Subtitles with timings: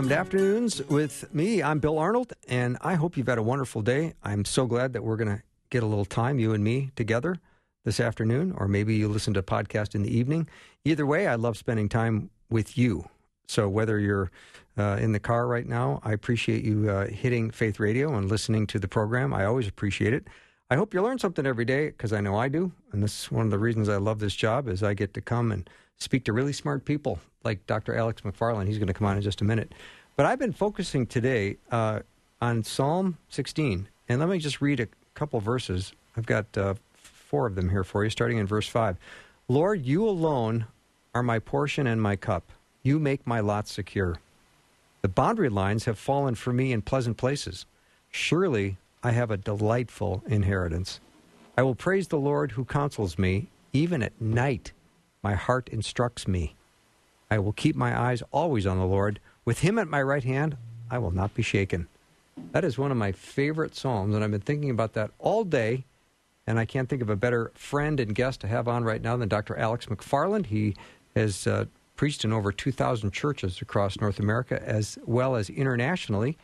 [0.00, 1.62] Welcome to Afternoons with me.
[1.62, 4.14] I'm Bill Arnold, and I hope you've had a wonderful day.
[4.22, 7.36] I'm so glad that we're going to get a little time, you and me, together
[7.84, 10.48] this afternoon, or maybe you listen to a podcast in the evening.
[10.86, 13.10] Either way, I love spending time with you.
[13.46, 14.30] So whether you're
[14.78, 18.66] uh, in the car right now, I appreciate you uh, hitting Faith Radio and listening
[18.68, 19.34] to the program.
[19.34, 20.28] I always appreciate it.
[20.70, 23.30] I hope you learn something every day because I know I do, and this is
[23.30, 25.68] one of the reasons I love this job is I get to come and
[26.00, 27.94] speak to really smart people like Dr.
[27.94, 28.66] Alex McFarland.
[28.66, 29.72] He's going to come on in just a minute.
[30.16, 32.00] But I've been focusing today uh,
[32.40, 35.92] on Psalm 16, and let me just read a couple verses.
[36.16, 38.96] I've got uh, four of them here for you, starting in verse 5.
[39.48, 40.66] Lord, you alone
[41.14, 42.50] are my portion and my cup.
[42.82, 44.16] You make my lot secure.
[45.02, 47.66] The boundary lines have fallen for me in pleasant places.
[48.10, 51.00] Surely I have a delightful inheritance.
[51.56, 53.48] I will praise the Lord who counsels me.
[53.72, 54.72] Even at night,
[55.22, 56.54] my heart instructs me.
[57.30, 59.20] I will keep my eyes always on the Lord.
[59.44, 60.56] With him at my right hand,
[60.90, 61.88] I will not be shaken.
[62.52, 65.84] That is one of my favorite psalms, and I've been thinking about that all day.
[66.46, 69.16] And I can't think of a better friend and guest to have on right now
[69.16, 69.56] than Dr.
[69.56, 70.46] Alex McFarland.
[70.46, 70.74] He
[71.14, 76.38] has uh, preached in over 2,000 churches across North America as well as internationally.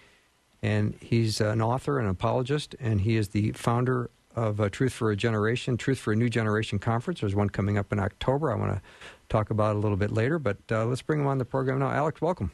[0.62, 5.10] And he's an author, an apologist, and he is the founder of uh, Truth for
[5.10, 7.20] a Generation, Truth for a New Generation Conference.
[7.20, 8.52] There's one coming up in October.
[8.52, 8.82] I want to
[9.28, 11.90] talk about a little bit later, but uh, let's bring him on the program now.
[11.90, 12.52] Alex, welcome.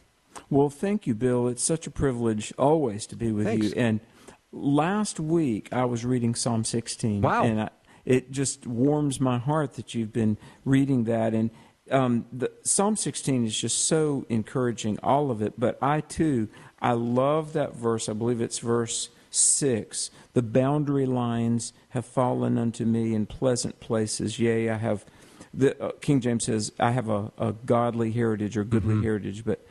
[0.49, 1.49] Well, thank you, Bill.
[1.49, 3.67] It's such a privilege always to be with Thanks.
[3.67, 3.73] you.
[3.77, 4.01] And
[4.53, 7.21] last week I was reading Psalm 16.
[7.21, 7.45] Wow.
[7.45, 7.71] And I,
[8.05, 11.35] it just warms my heart that you've been reading that.
[11.35, 11.51] And
[11.91, 15.59] um, the, Psalm 16 is just so encouraging, all of it.
[15.59, 16.49] But I too,
[16.81, 18.09] I love that verse.
[18.09, 20.11] I believe it's verse 6.
[20.35, 24.39] The boundary lines have fallen unto me in pleasant places.
[24.39, 25.05] Yea, I have.
[25.55, 29.03] The, uh, King James says, I have a, a godly heritage or goodly Mm-hmm.
[29.03, 29.45] heritage.
[29.45, 29.67] But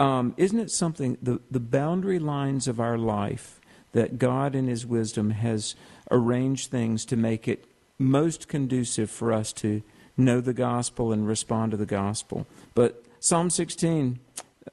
[0.00, 3.60] um, isn't it something, the, the boundary lines of our life,
[3.92, 5.74] that God in His wisdom has
[6.10, 7.66] arranged things to make it
[7.98, 9.82] most conducive for us to
[10.16, 12.46] know the gospel and respond to the gospel?
[12.74, 14.20] But Psalm 16,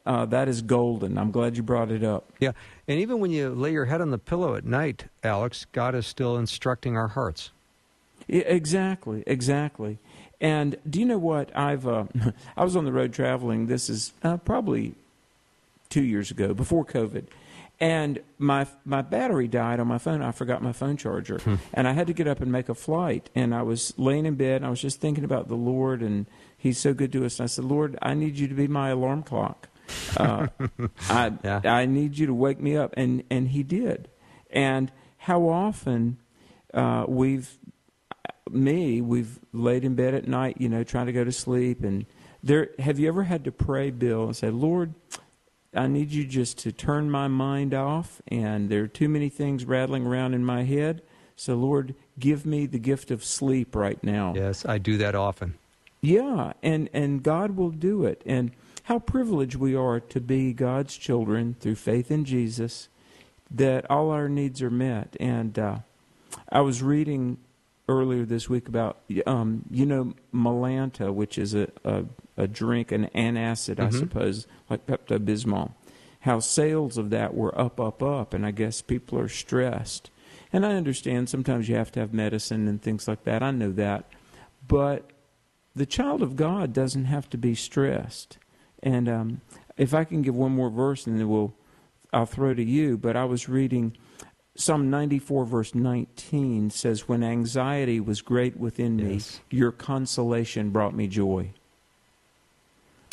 [0.05, 1.17] uh, that is golden.
[1.17, 2.31] I'm glad you brought it up.
[2.39, 2.51] Yeah,
[2.87, 6.07] and even when you lay your head on the pillow at night, Alex, God is
[6.07, 7.51] still instructing our hearts.
[8.27, 9.97] Yeah, exactly, exactly.
[10.41, 11.87] And do you know what I've?
[11.87, 12.05] Uh,
[12.57, 13.67] I was on the road traveling.
[13.67, 14.93] This is uh, probably
[15.89, 17.25] two years ago, before COVID,
[17.79, 20.21] and my my battery died on my phone.
[20.21, 21.39] I forgot my phone charger,
[21.73, 23.29] and I had to get up and make a flight.
[23.35, 24.57] And I was laying in bed.
[24.57, 26.25] and I was just thinking about the Lord, and
[26.65, 27.39] He's so good to us.
[27.39, 29.67] And I said, Lord, I need you to be my alarm clock.
[30.17, 30.47] Uh,
[31.09, 31.61] I Yeah.
[31.63, 34.09] I need you to wake me up, and and He did.
[34.49, 36.17] And how often
[36.73, 37.57] uh, we've
[38.49, 41.83] me, we've laid in bed at night, you know, trying to go to sleep.
[41.83, 42.05] And
[42.43, 44.93] there, have you ever had to pray, Bill, and say, Lord,
[45.73, 49.65] I need you just to turn my mind off, and there are too many things
[49.65, 51.01] rattling around in my head.
[51.35, 54.33] So, Lord, give me the gift of sleep right now.
[54.35, 55.55] Yes, I do that often.
[55.99, 58.21] Yeah, and, and God will do it.
[58.25, 58.51] And
[58.85, 62.87] how privileged we are to be God's children through faith in Jesus,
[63.51, 65.15] that all our needs are met.
[65.19, 65.79] And uh,
[66.51, 67.37] I was reading
[67.87, 72.05] earlier this week about, um, you know, Mylanta, which is a, a,
[72.37, 73.99] a drink, an antacid, I Mhm.
[73.99, 75.71] suppose, like Pepto Bismol.
[76.21, 80.09] How sales of that were up, up, up, and I guess people are stressed.
[80.51, 83.43] And I understand sometimes you have to have medicine and things like that.
[83.43, 84.05] I know that.
[84.67, 85.09] But
[85.75, 88.37] the child of God doesn't have to be stressed.
[88.85, 89.41] And um,
[89.77, 91.53] if I can give one more verse, and then we'll,
[92.13, 92.97] I'll throw to you.
[92.97, 93.97] But I was reading
[94.55, 99.41] Psalm 94, verse 19 says, When anxiety was great within me, Yes.
[99.49, 101.49] your consolation brought me joy.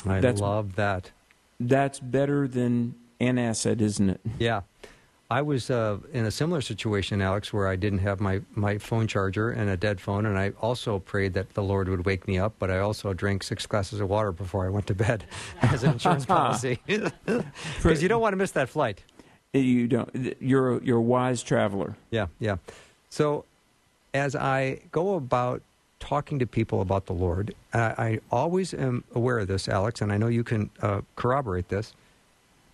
[0.06, 1.10] I That's- love that.
[1.58, 4.20] That's better than an asset, isn't it?
[4.38, 4.62] Yeah.
[5.32, 9.06] I was uh, in a similar situation, Alex, where I didn't have my, my phone
[9.06, 12.38] charger and a dead phone, and I also prayed that the Lord would wake me
[12.38, 15.24] up, but I also drank six glasses of water before I went to bed
[15.62, 16.78] as an insurance policy.
[17.26, 19.02] Because you don't want to miss that flight.
[19.54, 20.36] You don't.
[20.38, 21.96] You're a, you're a wise traveler.
[22.10, 22.56] Yeah, yeah.
[23.08, 23.46] So
[24.12, 25.62] as I go about
[25.98, 30.12] talking to people about the Lord, I, I always am aware of this, Alex, and
[30.12, 31.94] I know you can uh, corroborate this.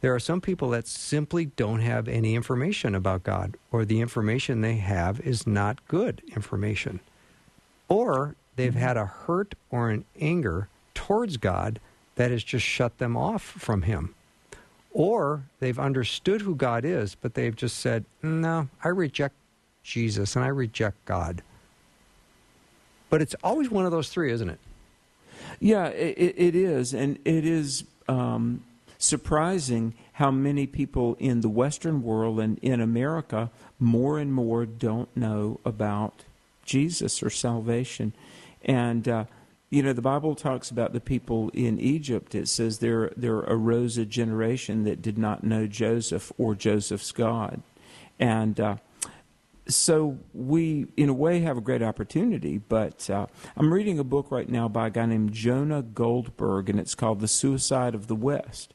[0.01, 4.61] There are some people that simply don't have any information about God, or the information
[4.61, 7.01] they have is not good information.
[7.89, 8.81] Or they've Mm-hmm.
[8.81, 11.81] had a hurt or an anger towards God
[12.15, 14.15] that has just shut them off from Him.
[14.93, 19.35] Or they've understood who God is, but they've just said, No, I reject
[19.83, 21.43] Jesus and I reject God.
[23.11, 24.59] But it's always one of those three, isn't it?
[25.61, 28.63] Yeah, it, it is, and it is um,
[28.99, 35.17] surprising how many people in the Western world and in America more and more don't
[35.17, 36.25] know about
[36.65, 38.13] Jesus or salvation.
[38.63, 39.25] And uh,
[39.71, 42.35] you know, the Bible talks about the people in Egypt.
[42.35, 47.63] It says there there arose a generation that did not know Joseph or Joseph's God,
[48.19, 48.77] and uh,
[49.69, 52.57] so we, in a way, have a great opportunity.
[52.57, 56.81] But uh, I'm reading a book right now by a guy named Jonah Goldberg, and
[56.81, 58.73] it's called "The Suicide of the West."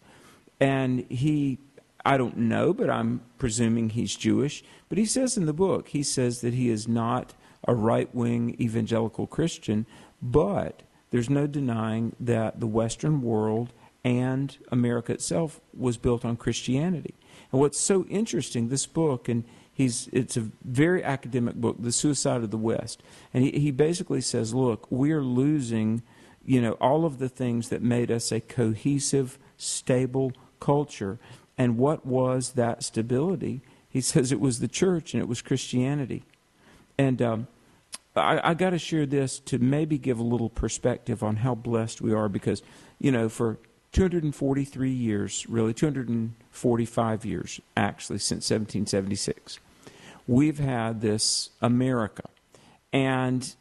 [0.63, 1.59] And he,
[2.05, 4.63] I don't know, but I'm presuming he's Jewish.
[4.87, 7.33] But he says in the book, he says that he is not
[7.67, 9.85] a right wing evangelical Christian,
[10.21, 13.73] but there's no denying that the Western world
[14.05, 17.13] and America itself was built on Christianity.
[17.51, 19.43] And what's so interesting, this book, and
[19.73, 23.03] he's it's a very academic book, The Suicide of the West.
[23.33, 26.03] And he, he basically says, look, we're losing,
[26.45, 30.31] you know, all of the things that made us a cohesive, stable
[30.63, 31.19] culture.
[31.57, 33.61] And what was that stability?
[33.89, 36.23] He says it was the church and it was Christianity.
[36.97, 37.47] And um,
[38.15, 42.01] I, I got to share this to maybe give a little perspective on how blessed
[42.01, 42.61] we are because,
[42.99, 43.57] you know, for
[43.91, 49.59] 243 years, really 245 years actually, since 1776,
[50.27, 52.23] we've had this America.
[52.91, 53.53] And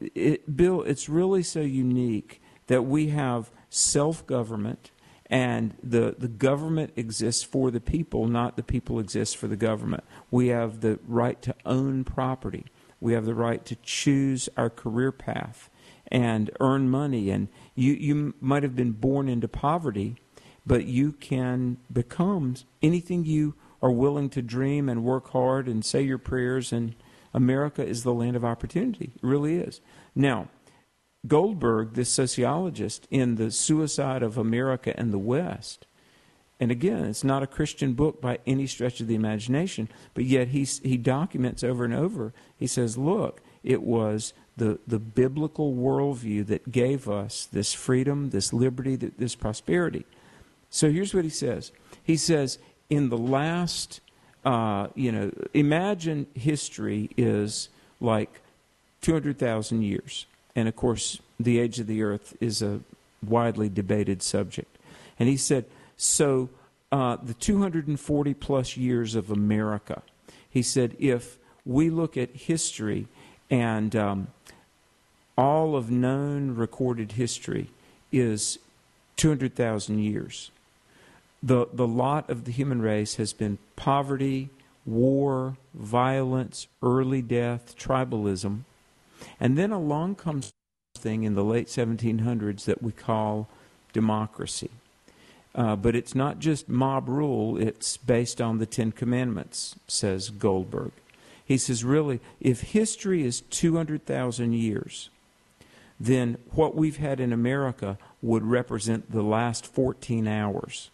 [0.00, 4.90] it, Bill, it's really so unique that we have self government
[5.28, 10.04] and the, the government exists for the people, not the people exist for the government.
[10.30, 12.66] We have the right to own property.
[13.00, 15.68] We have the right to choose our career path
[16.08, 17.30] and earn money.
[17.30, 20.16] And you, you might have been born into poverty,
[20.64, 26.02] but you can become anything you are willing to dream and work hard and say
[26.02, 26.72] your prayers.
[26.72, 26.94] And
[27.34, 29.12] America is the land of opportunity.
[29.14, 29.80] It really is.
[30.14, 30.48] Now,
[31.26, 35.86] Goldberg, this sociologist, in The Suicide of America and the West,
[36.58, 40.48] and again, it's not a Christian book by any stretch of the imagination, but yet
[40.48, 42.32] he, he documents over and over.
[42.56, 48.54] He says, look, it was the, the biblical worldview that gave us this freedom, this
[48.54, 50.06] liberty, this prosperity.
[50.70, 52.58] So here's what he says He says,
[52.88, 54.00] in the last,
[54.44, 57.68] uh, you know, imagine history is
[58.00, 58.40] like
[59.02, 60.26] 200,000 years.
[60.56, 62.80] And of course, the age of the earth is a
[63.22, 64.76] widely debated subject.
[65.18, 65.66] And he said,
[65.96, 66.48] so
[66.90, 70.02] uh, the 240 plus years of America,
[70.48, 71.36] he said, if
[71.66, 73.06] we look at history
[73.50, 74.28] and um,
[75.36, 77.70] all of known recorded history
[78.10, 78.58] is
[79.16, 80.50] 200,000 years,
[81.42, 84.48] the, the lot of the human race has been poverty,
[84.86, 88.60] war, violence, early death, tribalism.
[89.40, 90.52] And then along comes
[90.96, 93.48] thing in the late 1700s that we call
[93.92, 94.70] democracy.
[95.54, 100.92] Uh, but it's not just mob rule, it's based on the Ten Commandments, says Goldberg.
[101.44, 105.08] He says, really, if history is 200,000 years,
[105.98, 110.90] then what we've had in America would represent the last 14 hours.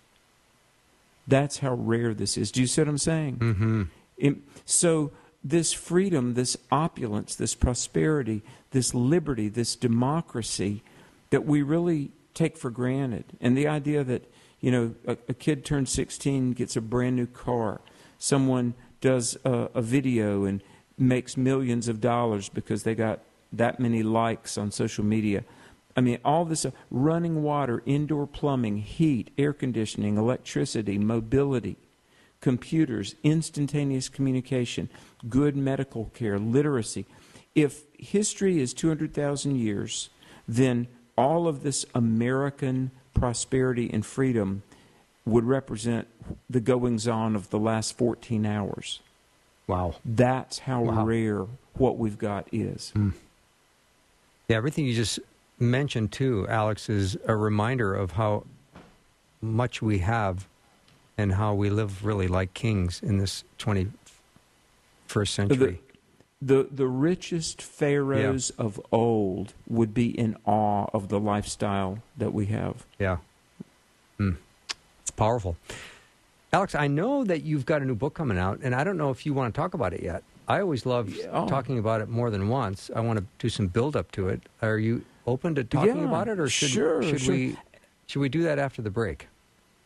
[1.27, 2.53] That's how rare this is.
[2.53, 3.37] Do you see what I'm saying?
[3.39, 3.83] Mm-hmm.
[4.19, 5.11] It, so,
[5.45, 10.83] this freedom, this opulence, this prosperity, this liberty, this democracy
[11.31, 14.31] that we really take for granted, and the idea that,
[14.61, 17.81] you know, a, a kid turns 16, gets a brand new car,
[18.19, 20.63] someone does a, a video and
[20.97, 23.21] makes millions of dollars because they got
[23.53, 25.45] that many likes on social media.
[25.97, 31.77] I mean, all this uh, running water, indoor plumbing, heat, air conditioning, electricity, mobility,
[32.43, 34.91] computers, instantaneous communication,
[35.31, 37.07] good medical care, literacy.
[37.55, 40.11] If history is 200,000 years,
[40.47, 44.63] then all of this American prosperity and freedom
[45.25, 46.09] would represent
[46.51, 49.01] the goings on of the last 14 hours.
[49.69, 49.95] Wow.
[50.05, 51.05] That's how Wow.
[51.07, 52.91] rare what we've got is.
[52.91, 53.11] Hmm.
[54.49, 55.21] Yeah, everything you just
[55.61, 58.45] mentioned too, Alex, is a reminder of how
[59.41, 60.49] much we have
[61.19, 65.81] and how we live really like kings in this 21st century.
[66.41, 72.47] the the richest pharaohs of old would be in awe of the lifestyle that we
[72.47, 72.85] have.
[72.99, 73.19] Yeah.
[74.19, 74.37] Mm.
[75.03, 75.57] It's powerful.
[76.53, 79.11] Alex, I know that you've got a new book coming out, and I don't know
[79.11, 80.23] if you want to talk about it yet.
[80.49, 81.47] I always love Oh.
[81.49, 82.91] talking about it more than once.
[82.95, 84.43] I want to do some build up to it.
[84.61, 87.35] Are you open to talking Yeah, about it, or should sure, should sure.
[87.35, 87.57] we
[88.07, 89.29] should we do that after the break?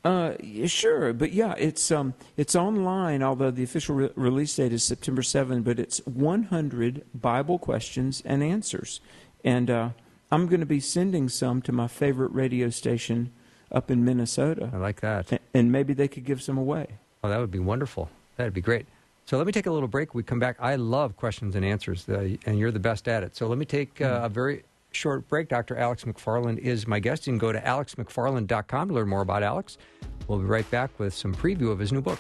[0.06, 0.36] Uh,
[0.66, 3.24] sure, but yeah, it's um, it's online.
[3.24, 8.40] Although the official re- release date is September 7, but it's 100 Bible questions and
[8.40, 9.00] answers,
[9.42, 9.88] and uh,
[10.30, 13.32] I'm going to be sending some to my favorite radio station
[13.72, 14.70] up in Minnesota.
[14.72, 15.32] I like that.
[15.32, 16.86] A- and maybe they could give some away.
[17.24, 18.08] Oh, that would be wonderful.
[18.36, 18.86] That'd be great.
[19.24, 20.14] So let me take a little break.
[20.14, 20.54] We come back.
[20.60, 23.34] I love questions and answers, uh, and you're the best at it.
[23.34, 24.62] So let me take uh, a very
[24.96, 25.48] short break.
[25.48, 25.76] Dr.
[25.76, 27.26] Alex McFarland is my guest.
[27.26, 29.78] You can go to alexmcfarland.com to learn more about Alex.
[30.26, 32.18] We'll be right back with some preview of his new book.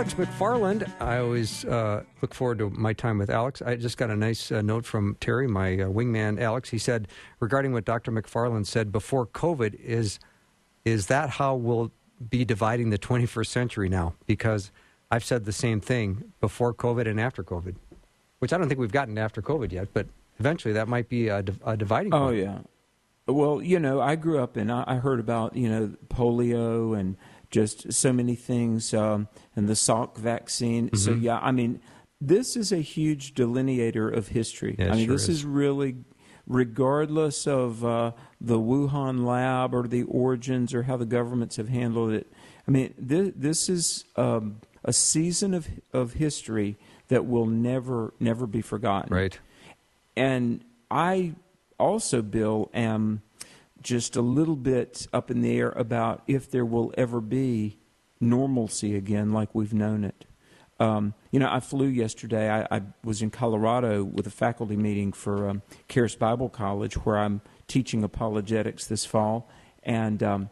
[0.00, 0.90] Alex McFarland.
[0.98, 3.60] I always uh, look forward to my time with Alex.
[3.60, 6.70] I just got a nice uh, note from Terry, my uh, wingman, Alex.
[6.70, 7.06] He said
[7.38, 8.10] regarding what Dr.
[8.10, 10.18] McFarland said before COVID is
[10.86, 11.92] is that how we'll
[12.30, 14.14] be dividing the 21st century now?
[14.24, 14.72] Because
[15.10, 17.74] I've said the same thing before COVID and after COVID,
[18.38, 20.06] which I don't think we've gotten after COVID yet, but
[20.38, 22.38] eventually that might be a, a dividing Oh point.
[22.38, 22.58] yeah.
[23.26, 27.16] Well, you know, I grew up and I, I heard about you know polio and
[27.50, 30.94] just so many things, um, and the Salk vaccine.
[30.94, 31.24] So Mm-hmm.
[31.24, 31.80] yeah, I mean,
[32.20, 34.76] this is a huge delineator of history.
[34.78, 35.38] Yeah, I mean, sure this is.
[35.38, 35.96] is really,
[36.46, 42.12] regardless of uh, the Wuhan lab or the origins or how the governments have handled
[42.12, 42.26] it.
[42.68, 46.76] I mean, this, this is um, a season of of history
[47.08, 49.14] that will never never be forgotten.
[49.14, 49.38] Right.
[50.16, 51.34] And I
[51.78, 53.22] also, Bill, am
[53.82, 57.78] just a little bit up in the air about if there will ever be
[58.20, 60.26] normalcy again like we've known it.
[60.78, 62.50] Um, you know, I flew yesterday.
[62.50, 67.18] I, I was in Colorado with a faculty meeting for um, Charis Bible College, where
[67.18, 69.50] I'm teaching apologetics this fall.
[69.82, 70.50] And um,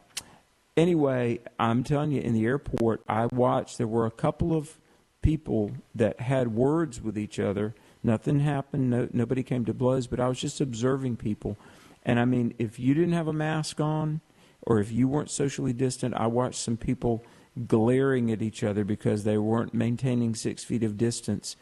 [0.77, 3.79] anyway, I'm telling you, in the airport, I watched.
[3.79, 4.79] There were a couple of
[5.23, 7.75] people that had words with each other.
[8.03, 8.91] Nothing happened.
[8.91, 10.07] No, nobody came to blows.
[10.07, 11.57] But I was just observing people.
[12.05, 14.21] And I mean, if you didn't have a mask on,
[14.63, 17.25] or if you weren't socially distant, I watched some people
[17.67, 21.57] glaring at each other because they weren't maintaining six feet of distance.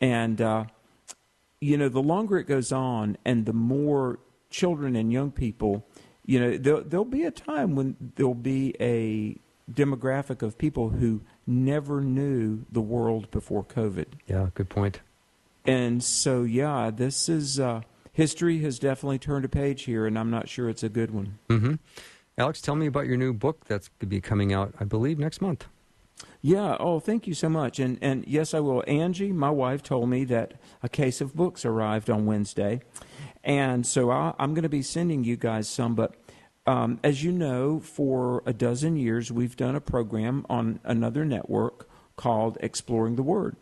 [0.00, 0.64] And uh,
[1.60, 4.18] you know, the longer it goes on, and the more
[4.50, 5.86] children and young people,
[6.24, 9.36] you know, there'll, there'll be a time when there'll be a
[9.70, 14.06] demographic of people who never knew the world before COVID.
[14.26, 15.00] Yeah, good point.
[15.64, 17.82] And so, yeah, this is uh,
[18.18, 21.38] history has definitely turned a page here, and I'm not sure it's a good one.
[21.48, 21.74] hmm
[22.36, 25.20] Alex, tell me about your new book that's going to be coming out, I believe,
[25.20, 25.66] next month.
[26.42, 26.76] Yeah.
[26.80, 27.78] Oh, thank you so much.
[27.78, 28.82] And and yes, I will.
[28.88, 32.80] Angie, my wife, told me that a case of books arrived on Wednesday,
[33.44, 35.94] and so I, I'm going to be sending you guys some.
[35.94, 36.16] But
[36.66, 41.88] um, as you know, for a dozen years, we've done a program on another network
[42.16, 43.54] called Exploring the Word.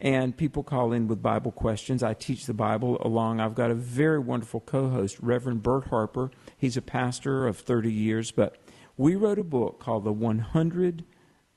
[0.00, 2.02] And people call in with Bible questions.
[2.02, 3.38] I teach the Bible along.
[3.38, 6.30] I've got a very wonderful co host, Reverend Bert Harper.
[6.56, 8.56] He's a pastor of 30 years, but
[8.96, 11.04] we wrote a book called The 100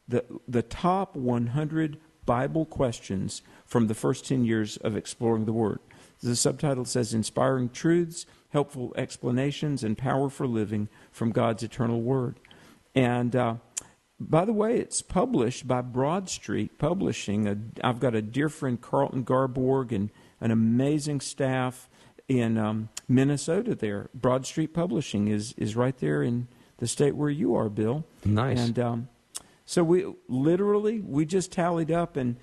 [0.07, 5.79] the the top 100 Bible questions from the first 10 years of exploring the Word.
[6.21, 12.39] The subtitle says "Inspiring Truths, Helpful Explanations, and Power for Living from God's Eternal Word."
[12.95, 13.55] And uh,
[14.29, 17.73] by the way, it's published by Broad Street Publishing.
[17.83, 21.89] I've got a dear friend, Carlton Garborg, and an amazing staff
[22.27, 23.75] in um, Minnesota.
[23.75, 28.05] There, Broad Street Publishing is is right there in the state where you are, Bill.
[28.25, 28.59] Nice.
[28.59, 29.09] And um,
[29.65, 32.37] so we literally we just tallied up and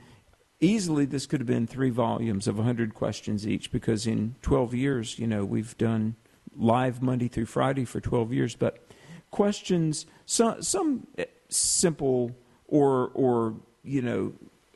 [0.60, 5.18] easily this could have been three volumes of 100 questions each because in 12 years,
[5.18, 6.16] you know, we've done
[6.54, 8.84] live Monday through Friday for 12 years, but
[9.30, 11.06] questions some some
[11.50, 12.34] simple
[12.66, 14.32] or or you know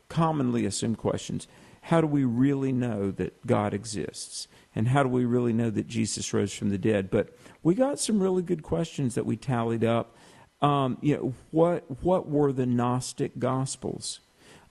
[0.09, 1.47] commonly assumed questions.
[1.81, 4.47] how do we really know that God exists?
[4.75, 7.09] And how do we really know that Jesus rose from the dead?
[7.11, 7.29] But
[7.61, 10.15] we got some really good questions that we tallied up.
[10.61, 14.19] Um, you know, what what were the Gnostic Gospels?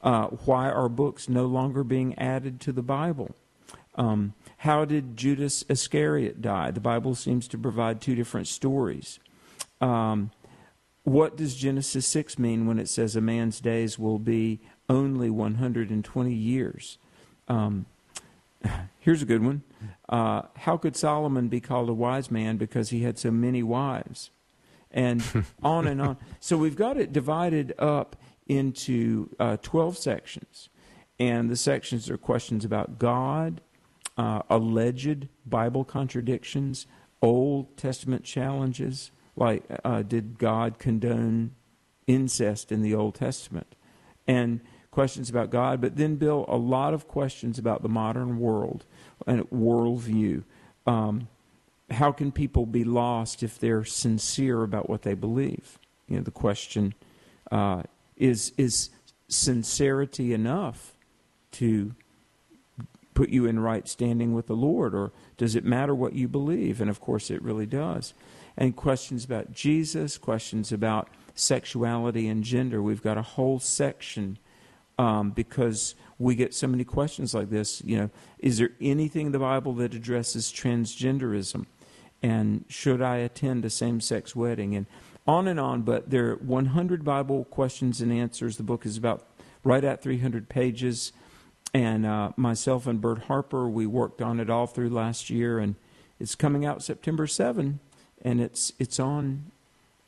[0.03, 3.35] Uh, why are books no longer being added to the Bible?
[3.95, 6.71] Um, how did Judas Iscariot die?
[6.73, 9.21] The Bible seems to provide two different stories.
[9.81, 10.31] Um,
[11.05, 16.33] what does Genesis 6 mean when it says a man's days will be only 120
[16.33, 16.99] years?
[17.47, 17.87] Um,
[18.99, 19.63] here's a good one.
[20.09, 24.31] Uh, how could Solomon be called a wise man because he had so many wives?
[24.91, 25.23] And
[25.63, 26.17] on and on.
[26.41, 30.71] So we've got it divided up into uh, 12 sections.
[31.19, 33.61] And the sections are questions about God,
[34.17, 36.87] uh, alleged Bible contradictions,
[37.23, 41.53] Old Testament challenges, like uh, did God condone
[42.07, 43.75] incest in the Old Testament?
[44.27, 44.61] And
[44.91, 48.85] questions about God, but then, Bill, a lot of questions about the modern world
[49.27, 50.45] and worldview.
[50.87, 51.29] Um,
[51.91, 55.79] how can people be lost if they're sincere about what they believe?
[56.09, 56.95] You know, the question
[57.51, 57.83] uh,
[58.17, 58.91] is is
[59.29, 60.93] sincerity enough
[61.53, 61.95] to
[63.15, 66.81] put you in right standing with the Lord, or does it matter what you believe?
[66.81, 68.15] And of course, it really does.
[68.57, 72.83] And questions about Jesus, questions about sexuality and gender.
[72.83, 74.39] We've got a whole section
[74.99, 77.83] um, because we get so many questions like this.
[77.85, 81.67] You know, is there anything in the Bible that addresses transgenderism?
[82.23, 84.75] And should I attend a same sex wedding?
[84.77, 84.87] And
[85.27, 88.57] on and on, but there are 100 Bible questions and answers.
[88.57, 89.27] The book is about
[89.65, 91.13] right at 300 pages.
[91.73, 95.75] And uh, myself and Bert Harper, we worked on it all through last year, and
[96.21, 97.81] it's coming out September 7,
[98.25, 99.51] and it's it's on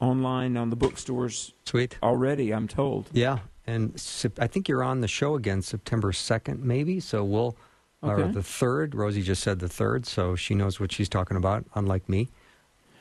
[0.00, 1.52] online on the bookstores.
[1.64, 1.98] Sweet.
[2.02, 3.08] Already, I'm told.
[3.12, 3.92] Yeah, and
[4.38, 7.00] I think you're on the show again September 2nd, maybe.
[7.00, 7.56] So we'll,
[8.02, 8.22] okay.
[8.22, 8.94] or the 3rd.
[8.94, 12.28] Rosie just said the 3rd, so she knows what she's talking about, unlike me.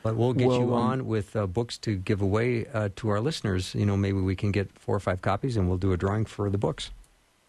[0.02, 3.08] But we'll get well, you um, on with uh, books to give away uh, to
[3.08, 3.74] our listeners.
[3.74, 6.24] You know, maybe we can get four or five copies and we'll do a drawing
[6.24, 6.90] for the books.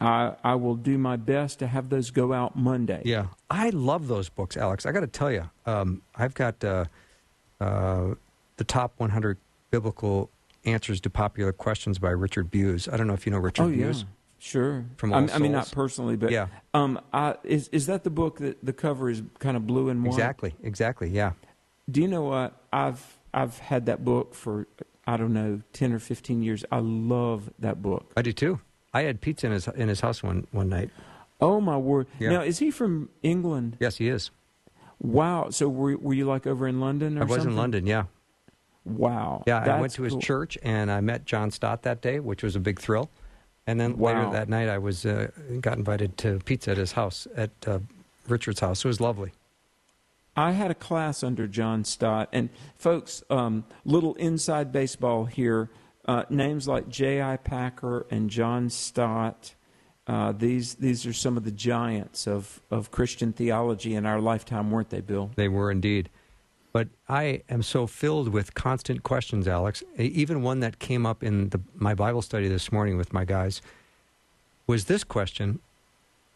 [0.01, 3.01] I, I will do my best to have those go out Monday.
[3.05, 3.27] Yeah.
[3.49, 4.87] I love those books, Alex.
[4.87, 6.85] I got to tell you, um, I've got uh,
[7.59, 8.15] uh
[8.57, 9.37] the top 100
[9.69, 10.29] biblical
[10.65, 12.89] Answers to Popular Questions by Richard Bewes.
[12.91, 14.01] I don't know if you know Richard oh, Bewes.
[14.01, 14.07] Yeah.
[14.39, 14.85] Sure.
[14.97, 16.47] From I, I mean, not personally, but yeah.
[16.73, 20.03] Um, I, is is that the book that the cover is kind of blue and
[20.03, 20.09] white?
[20.09, 20.55] Exactly.
[20.61, 21.09] Exactly.
[21.09, 21.31] Yeah.
[21.89, 24.67] Do you know what I've I've had that book for
[25.07, 26.65] I don't know ten or fifteen years.
[26.71, 28.11] I love that book.
[28.15, 28.59] I do too.
[28.93, 30.91] I had pizza in his in his house one one night.
[31.39, 32.07] Oh my word!
[32.19, 32.29] Yeah.
[32.29, 33.77] Now is he from England?
[33.79, 34.31] Yes, he is.
[34.99, 35.49] Wow.
[35.49, 37.17] So were were you like over in London?
[37.17, 37.51] I was something?
[37.51, 37.87] in London.
[37.87, 38.05] Yeah.
[38.85, 39.43] Wow.
[39.45, 40.21] Yeah, I went to his cool.
[40.21, 43.09] church and I met John Stott that day, which was a big thrill.
[43.65, 44.13] And then wow.
[44.13, 45.29] later that night, I was uh,
[45.59, 47.79] got invited to pizza at his house, at uh,
[48.27, 48.85] Richard's house.
[48.85, 49.33] It was lovely.
[50.37, 55.69] I had a class under John Stott, and folks, um, little inside baseball here.
[56.05, 57.35] Uh, names like J.I.
[57.37, 59.55] Packer and John Stott.
[60.07, 64.71] Uh, these these are some of the giants of, of Christian theology in our lifetime,
[64.71, 65.31] weren't they, Bill?
[65.35, 66.09] They were indeed.
[66.71, 69.83] But I am so filled with constant questions, Alex.
[69.97, 73.61] Even one that came up in the, my Bible study this morning with my guys
[74.67, 75.59] was this question,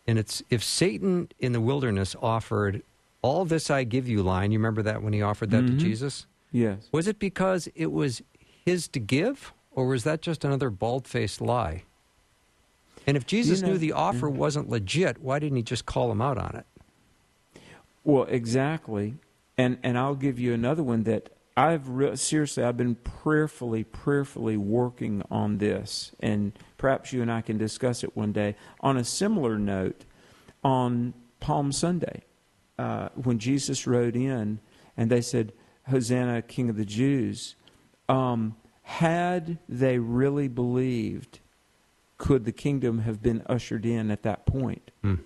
[0.07, 2.81] and it's if Satan in the wilderness offered
[3.21, 5.77] all this I give you line, you remember that when he offered that mm-hmm.
[5.77, 6.25] to Jesus?
[6.51, 6.89] Yes.
[6.91, 8.21] Was it because it was
[8.65, 11.83] his to give, or was that just another bald faced lie?
[13.07, 14.37] And if Jesus you know, knew the offer mm-hmm.
[14.37, 16.65] wasn't legit, why didn't he just call him out on it?
[18.03, 19.15] Well, exactly.
[19.57, 24.57] And and I'll give you another one that I've re- seriously I've been prayerfully prayerfully
[24.57, 28.55] working on this, and perhaps you and I can discuss it one day.
[28.79, 30.05] On a similar note,
[30.63, 32.23] on Palm Sunday,
[32.79, 34.59] uh, when Jesus rode in,
[34.95, 35.51] and they said,
[35.89, 37.55] "Hosanna, King of the Jews,"
[38.07, 41.40] um, had they really believed,
[42.21, 45.17] could the kingdom have been ushered in at that point mm.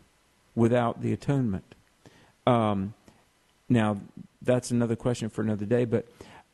[0.55, 1.75] without the atonement?
[2.47, 2.93] Um,
[3.67, 3.99] now,
[4.41, 6.07] that's another question for another day, but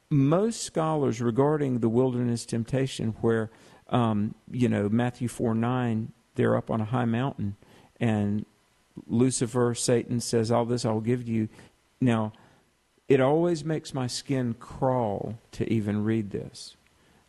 [0.09, 3.51] most scholars regarding the wilderness temptation, where,
[3.89, 7.55] um, you know, Matthew 4 9, they're up on a high mountain,
[7.99, 8.43] and
[9.05, 11.49] Lucifer, Satan says, All this I'll give you.
[12.01, 12.33] Now,
[13.07, 16.77] it always makes my skin crawl to even read this.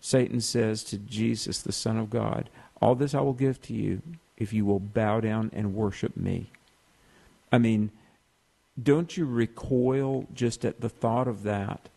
[0.00, 2.48] Satan says to Jesus, the Son of God,
[2.82, 4.02] All this I will give to you
[4.36, 6.50] if you will bow down and worship me.
[7.50, 7.90] I mean,
[8.82, 11.88] don't you recoil just at the thought of that?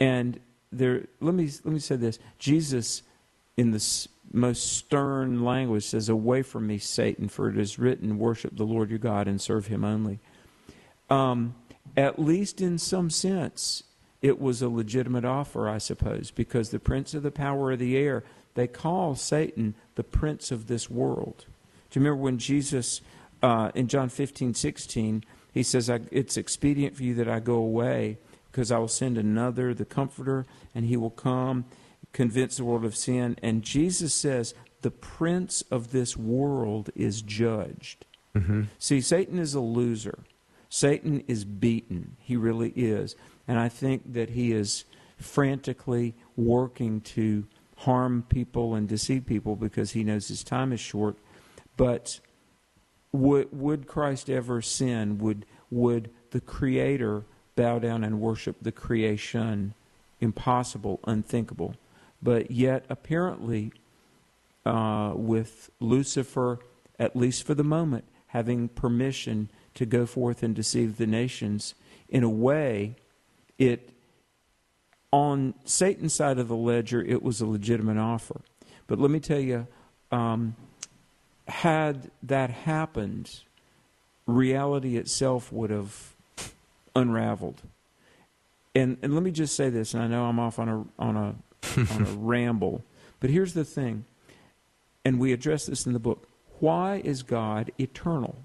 [0.00, 0.40] And
[0.72, 3.02] there, let me let me say this: Jesus,
[3.56, 8.56] in the most stern language says, Away from me, Satan, for it is written, Worship
[8.56, 10.18] the Lord your God and serve him only.
[11.08, 11.54] Um,
[11.96, 13.84] at least in some sense,
[14.20, 17.96] it was a legitimate offer, I suppose, because the prince of the power of the
[17.96, 18.24] air,
[18.56, 21.44] they call Satan the prince of this world.
[21.90, 23.00] Do you remember when Jesus,
[23.42, 28.18] uh, in John 15, 16, he says, It's expedient for you that I go away,
[28.50, 31.66] because I will send another, the Comforter, and he will come,
[32.12, 33.36] convince the world of sin.
[33.42, 38.06] And Jesus says, The prince of this world is judged.
[38.34, 38.64] Mm-hmm.
[38.78, 40.20] See, Satan is a loser.
[40.68, 42.16] Satan is beaten.
[42.20, 43.16] He really is.
[43.46, 44.84] And I think that he is
[45.18, 47.46] frantically working to
[47.86, 51.16] harm people and deceive people because he knows his time is short.
[51.76, 52.18] But
[53.12, 55.18] would, would Christ ever sin?
[55.18, 57.22] Would, would the Creator
[57.54, 59.74] bow down and worship the creation?
[60.20, 61.76] Impossible, unthinkable.
[62.20, 63.72] But yet, apparently,
[64.64, 66.58] uh, with Lucifer,
[66.98, 71.76] at least for the moment, having permission to go forth and deceive the nations.
[72.08, 72.96] In a way,
[73.58, 73.90] it
[75.12, 78.40] on Satan's side of the ledger, it was a legitimate offer.
[78.86, 79.66] But let me tell you,
[80.10, 80.56] um,
[81.48, 83.40] had that happened,
[84.26, 86.14] reality itself would have
[86.94, 87.62] unraveled.
[88.74, 91.16] And and let me just say this, and I know I'm off on a on
[91.16, 91.34] a
[91.94, 92.84] on a ramble,
[93.20, 94.04] but here's the thing,
[95.04, 96.28] and we address this in the book.
[96.58, 98.36] Why is God eternal?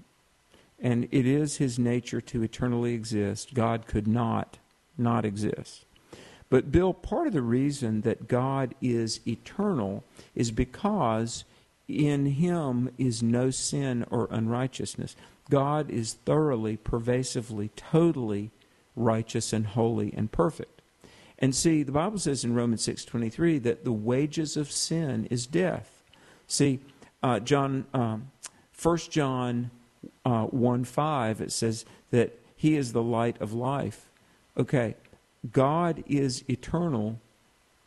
[0.82, 3.54] and it is his nature to eternally exist.
[3.54, 4.58] God could not
[4.98, 5.86] not exist.
[6.52, 11.44] But Bill, part of the reason that God is eternal is because
[11.88, 15.16] in him is no sin or unrighteousness.
[15.48, 18.50] God is thoroughly, pervasively, totally
[18.94, 20.82] righteous and holy and perfect.
[21.38, 26.02] And see, the Bible says in Romans 6:23 that the wages of sin is death.
[26.46, 26.80] See,
[27.22, 28.30] uh, John, um,
[28.78, 29.70] 1 John
[30.26, 34.10] uh, 1 5, it says that He is the light of life.
[34.58, 34.96] Okay,
[35.50, 37.20] God is eternal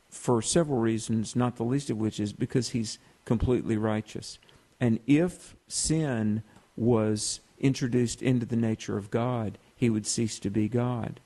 [0.10, 4.40] for several reasons, not the least of which is because He's completely righteous.
[4.80, 6.44] And if sin
[6.76, 11.20] was introduced into the nature of God, He would cease to be God.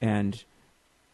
[0.00, 0.44] And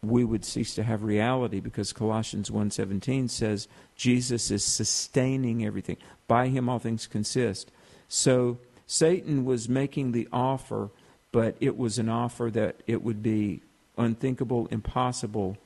[0.05, 5.97] we would cease to have reality because Colossians 1:17 says Jesus is sustaining everything.
[6.29, 7.71] By him all things consist.
[8.09, 10.91] So Satan was making the offer,
[11.33, 13.63] but it was an offer that it would be
[13.97, 15.57] unthinkable, impossible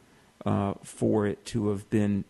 [0.44, 2.24] uh, for it to have been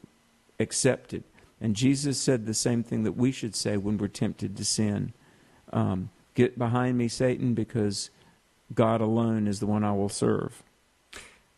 [0.58, 1.24] accepted.
[1.61, 5.12] And Jesus said the same thing that we should say when we're tempted to sin
[5.72, 8.11] um, Get behind me, Satan, because
[8.72, 10.62] God alone is the one I will serve.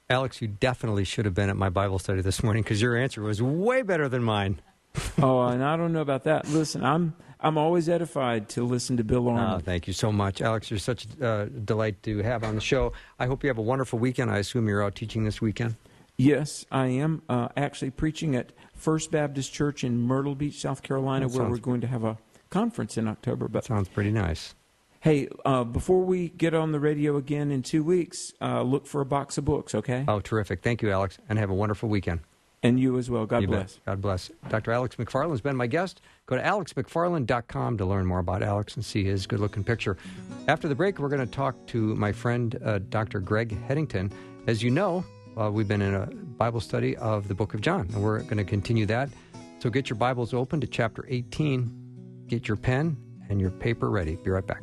[0.09, 3.20] Alex, you definitely should have been at my Bible study this morning because your answer
[3.20, 4.62] was way better than mine.
[5.22, 6.48] oh, and I don't know about that.
[6.48, 9.62] Listen, I'm I'm always edified to listen to Bill Arnold.
[9.62, 10.70] Oh, thank you so much, Alex.
[10.70, 12.92] You're such a uh, delight to have on the show.
[13.18, 14.31] I hope you have a wonderful weekend.
[14.31, 15.76] I assume you're out teaching this weekend.
[16.16, 21.26] Yes, I am uh, actually preaching at First Baptist Church in Myrtle Beach, South Carolina,
[21.29, 22.18] that where we're going to have a
[22.50, 23.48] conference in October.
[23.48, 24.55] But sounds pretty nice.
[25.00, 29.00] Hey, uh, before we get on the radio again in two weeks, uh, look for
[29.00, 30.05] a box of books, okay?
[30.07, 30.62] Oh, terrific.
[30.62, 32.20] Thank you, Alex, and have a wonderful weekend.
[32.62, 33.25] And you as well.
[33.25, 33.77] God you bless.
[33.77, 33.87] Bet.
[33.87, 34.31] God bless.
[34.51, 34.73] Dr.
[34.73, 36.03] Alex McFarland has been my guest.
[36.27, 39.96] Go to alexmcfarland.com to learn more about Alex and see his good looking picture.
[40.46, 43.20] After the break, we're going to talk to my friend, uh, Dr.
[43.20, 44.12] Greg Headington.
[44.46, 45.05] As you know,
[45.40, 48.37] uh, we've been in a Bible study of the book of John, and we're going
[48.37, 49.09] to continue that.
[49.61, 52.96] So get your Bibles open to chapter 18, get your pen
[53.29, 54.16] and your paper ready.
[54.16, 54.62] Be right back.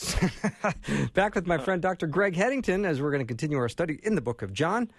[1.14, 1.62] back with my uh.
[1.62, 2.06] friend Dr.
[2.06, 4.90] Greg Headington as we're going to continue our study in the book of John.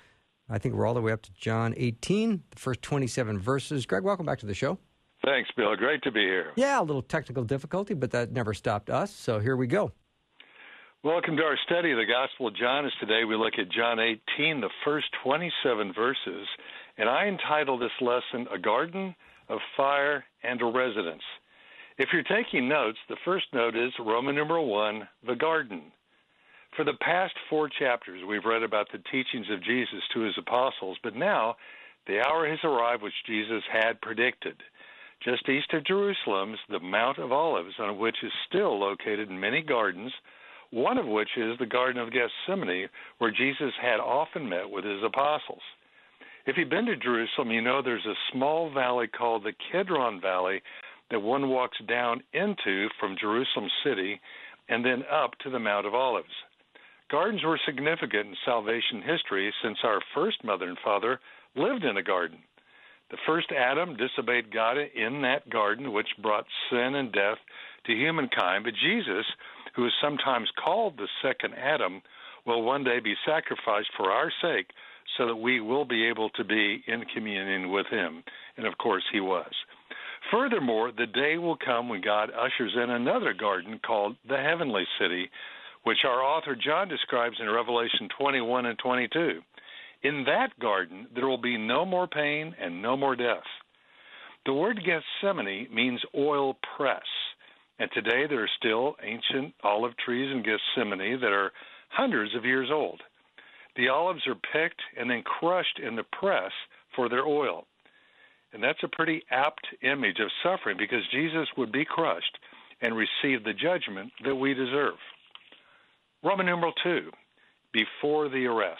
[0.50, 3.86] I think we're all the way up to John 18, the first 27 verses.
[3.86, 4.78] Greg, welcome back to the show.
[5.24, 5.76] Thanks, Bill.
[5.76, 6.52] Great to be here.
[6.56, 9.14] Yeah, a little technical difficulty, but that never stopped us.
[9.14, 9.92] So here we go.
[11.04, 12.86] Welcome to our study of the Gospel of John.
[12.86, 16.48] As today we look at John 18, the first 27 verses,
[16.98, 19.16] and I entitle this lesson "A Garden
[19.50, 21.24] of Fire and a Residence."
[22.02, 25.84] If you're taking notes, the first note is Roman numeral one, the garden.
[26.76, 30.98] For the past four chapters, we've read about the teachings of Jesus to his apostles,
[31.04, 31.58] but now
[32.08, 34.56] the hour has arrived which Jesus had predicted.
[35.24, 39.62] Just east of Jerusalem, is the Mount of Olives, on which is still located many
[39.62, 40.12] gardens,
[40.72, 45.04] one of which is the Garden of Gethsemane, where Jesus had often met with his
[45.06, 45.62] apostles.
[46.48, 50.64] If you've been to Jerusalem, you know there's a small valley called the Kidron Valley
[51.12, 54.20] that one walks down into from Jerusalem City
[54.70, 56.28] and then up to the Mount of Olives.
[57.12, 61.20] Gardens were significant in salvation history since our first mother and father
[61.56, 62.40] lived in a garden.
[63.10, 67.38] The first Adam disobeyed God in that garden, which brought sin and death
[67.86, 68.64] to humankind.
[68.64, 69.26] But Jesus,
[69.76, 72.02] who is sometimes called the second Adam,
[72.46, 74.68] will one day be sacrificed for our sake
[75.18, 78.24] so that we will be able to be in communion with him.
[78.56, 79.52] And of course, he was.
[80.32, 85.30] Furthermore, the day will come when God ushers in another garden called the heavenly city,
[85.84, 89.42] which our author John describes in Revelation 21 and 22.
[90.04, 93.44] In that garden, there will be no more pain and no more death.
[94.46, 97.04] The word Gethsemane means oil press,
[97.78, 101.52] and today there are still ancient olive trees in Gethsemane that are
[101.90, 103.02] hundreds of years old.
[103.76, 106.52] The olives are picked and then crushed in the press
[106.96, 107.66] for their oil.
[108.54, 112.38] And that's a pretty apt image of suffering because Jesus would be crushed
[112.82, 114.96] and receive the judgment that we deserve.
[116.24, 117.10] Roman numeral 2,
[117.74, 118.80] before the arrest.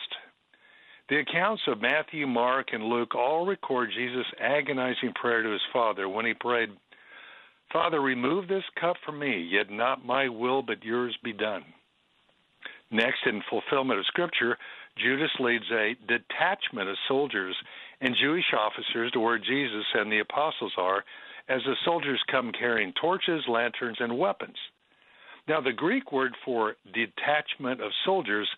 [1.10, 6.08] The accounts of Matthew, Mark, and Luke all record Jesus' agonizing prayer to his Father
[6.08, 6.70] when he prayed,
[7.74, 11.64] Father, remove this cup from me, yet not my will, but yours be done.
[12.92, 14.58] Next, in fulfillment of Scripture,
[14.98, 17.56] Judas leads a detachment of soldiers
[18.02, 21.04] and Jewish officers to where Jesus and the apostles are
[21.48, 24.58] as the soldiers come carrying torches, lanterns, and weapons.
[25.48, 28.50] Now, the Greek word for detachment of soldiers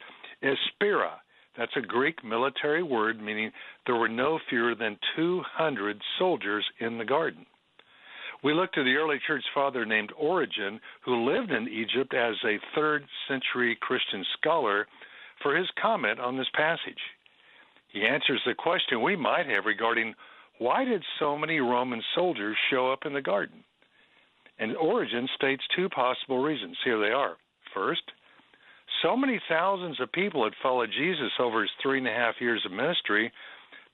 [0.42, 1.22] is spira,
[1.58, 3.52] that's a Greek military word meaning
[3.86, 7.46] there were no fewer than 200 soldiers in the garden.
[8.44, 12.60] We look to the early church father named Origen, who lived in Egypt as a
[12.76, 14.88] third century Christian scholar,
[15.42, 17.00] for his comment on this passage.
[17.94, 20.16] He answers the question we might have regarding
[20.58, 23.64] why did so many Roman soldiers show up in the garden?
[24.60, 26.78] And Origen states two possible reasons.
[26.84, 27.38] Here they are.
[27.74, 28.04] First,
[29.02, 32.64] so many thousands of people had followed Jesus over his three and a half years
[32.66, 33.32] of ministry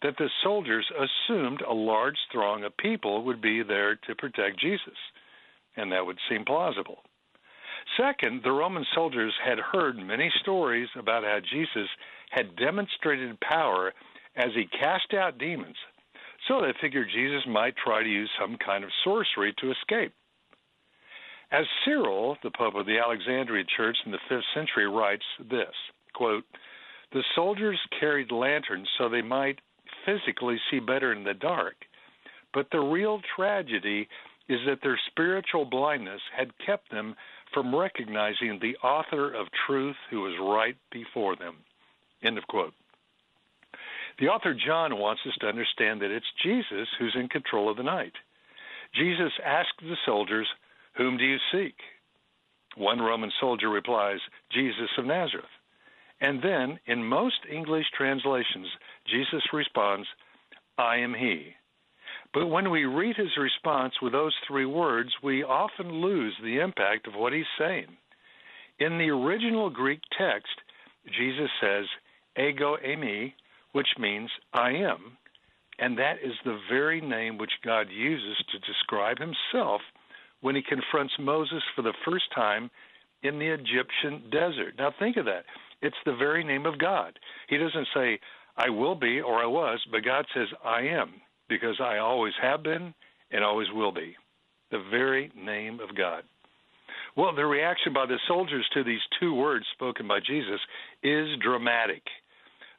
[0.02, 4.98] that the soldiers assumed a large throng of people would be there to protect Jesus,
[5.76, 7.00] and that would seem plausible.
[7.98, 11.90] Second, the Roman soldiers had heard many stories about how Jesus
[12.30, 13.94] had demonstrated power
[14.36, 15.76] as he cast out demons,
[16.48, 20.14] so they figured Jesus might try to use some kind of sorcery to escape.
[21.52, 25.74] As Cyril, the Pope of the Alexandrian Church in the 5th century, writes this
[26.14, 26.44] quote,
[27.12, 29.60] The soldiers carried lanterns so they might
[30.06, 31.76] physically see better in the dark,
[32.54, 34.08] but the real tragedy
[34.48, 37.16] is that their spiritual blindness had kept them
[37.54, 41.58] from recognizing the author of truth who was right before them.
[42.24, 42.74] End of quote.
[44.20, 47.84] The author John wants us to understand that it's Jesus who's in control of the
[47.84, 48.14] night.
[48.96, 50.48] Jesus asked the soldiers,
[50.98, 51.76] whom do you seek?
[52.76, 54.20] One Roman soldier replies,
[54.52, 55.46] Jesus of Nazareth.
[56.22, 58.68] And then, in most English translations,
[59.10, 60.08] Jesus responds,
[60.78, 61.54] I am he.
[62.34, 67.08] But when we read his response with those three words, we often lose the impact
[67.08, 67.88] of what he's saying.
[68.80, 70.52] In the original Greek text,
[71.18, 71.86] Jesus says,
[72.40, 73.34] Ego eimi,
[73.74, 75.18] which means I am,
[75.78, 79.82] and that is the very name which God uses to describe himself
[80.42, 82.70] when he confronts Moses for the first time
[83.24, 84.76] in the Egyptian desert.
[84.78, 85.44] Now, think of that.
[85.82, 87.20] It's the very name of God.
[87.48, 88.20] He doesn't say,
[88.58, 91.14] I will be or I was, but God says, I am,
[91.48, 92.94] because I always have been
[93.32, 94.16] and always will be.
[94.72, 96.24] The very name of God.
[97.16, 100.60] Well, the reaction by the soldiers to these two words spoken by Jesus
[101.04, 102.04] is dramatic.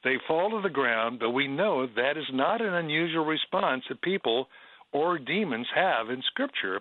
[0.03, 4.01] They fall to the ground, but we know that is not an unusual response that
[4.03, 4.49] people
[4.93, 6.81] or demons have in Scripture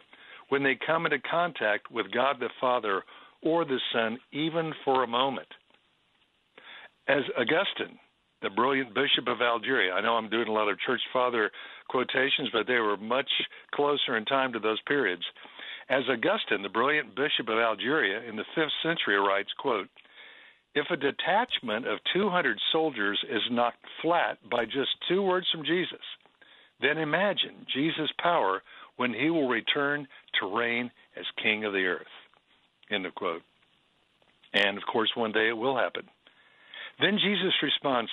[0.50, 3.04] when they come into contact with God the Father
[3.42, 5.48] or the Son, even for a moment.
[7.08, 7.98] As Augustine,
[8.42, 11.52] the brilliant Bishop of Algeria, I know I'm doing a lot of church father
[11.90, 13.30] quotations, but they were much
[13.74, 15.24] closer in time to those periods.
[15.90, 19.90] As Augustine, the brilliant Bishop of Algeria in the 5th century, writes, quote,
[20.76, 26.00] if a detachment of 200 soldiers is knocked flat by just two words from Jesus,
[26.82, 28.62] then imagine Jesus' power
[28.98, 30.08] when he will return
[30.40, 32.08] to reign as king of the earth.
[32.92, 33.42] End of quote.
[34.54, 36.04] And of course, one day it will happen.
[37.00, 38.12] Then Jesus responds,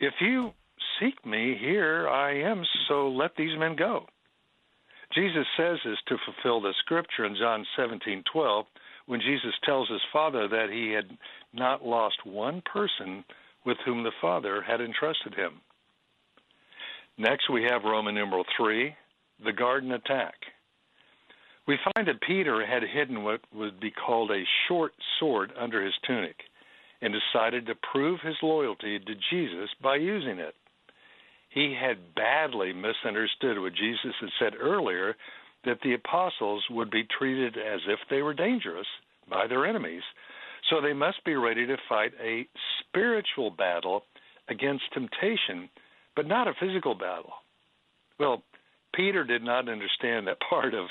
[0.00, 0.52] If you
[1.00, 4.06] seek me, here I am, so let these men go.
[5.14, 8.66] Jesus says this to fulfill the scripture in John 17:12
[9.06, 11.16] when Jesus tells his Father that he had
[11.54, 13.24] not lost one person
[13.64, 15.60] with whom the Father had entrusted him.
[17.16, 18.94] Next, we have Roman numeral 3,
[19.44, 20.34] the garden attack.
[21.66, 25.94] We find that Peter had hidden what would be called a short sword under his
[26.06, 26.36] tunic
[27.00, 30.54] and decided to prove his loyalty to Jesus by using it.
[31.50, 35.14] He had badly misunderstood what Jesus had said earlier
[35.64, 38.86] that the apostles would be treated as if they were dangerous
[39.30, 40.02] by their enemies,
[40.70, 42.46] so they must be ready to fight a
[42.80, 44.02] spiritual battle
[44.48, 45.68] against temptation
[46.16, 47.32] but not a physical battle.
[48.18, 48.42] Well,
[48.94, 50.86] Peter did not understand that part of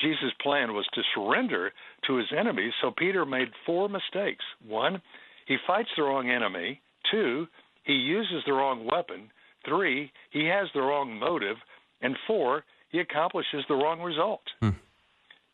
[0.00, 1.72] Jesus' plan was to surrender
[2.06, 4.44] to his enemies, so Peter made four mistakes.
[4.66, 5.00] One,
[5.46, 6.80] he fights the wrong enemy.
[7.10, 7.46] Two,
[7.84, 9.30] he uses the wrong weapon.
[9.68, 11.56] Three, he has the wrong motive.
[12.00, 14.42] And four, he accomplishes the wrong result.
[14.60, 14.70] Hmm.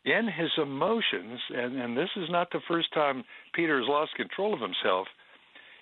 [0.03, 4.53] In his emotions, and, and this is not the first time Peter has lost control
[4.53, 5.07] of himself,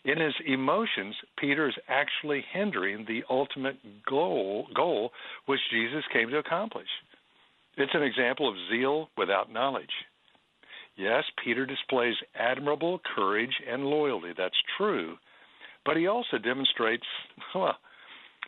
[0.05, 5.11] in his emotions, Peter is actually hindering the ultimate goal, goal
[5.45, 6.87] which Jesus came to accomplish.
[7.77, 9.91] It's an example of zeal without knowledge.
[10.97, 14.33] Yes, Peter displays admirable courage and loyalty.
[14.37, 15.15] That's true.
[15.85, 17.05] But he also demonstrates,
[17.55, 17.77] well,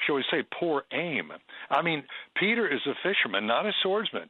[0.06, 1.32] shall we say, poor aim.
[1.70, 2.04] I mean,
[2.36, 4.30] Peter is a fisherman, not a swordsman.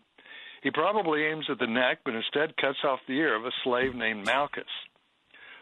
[0.62, 3.95] He probably aims at the neck, but instead cuts off the ear of a slave
[3.95, 4.63] named Malchus.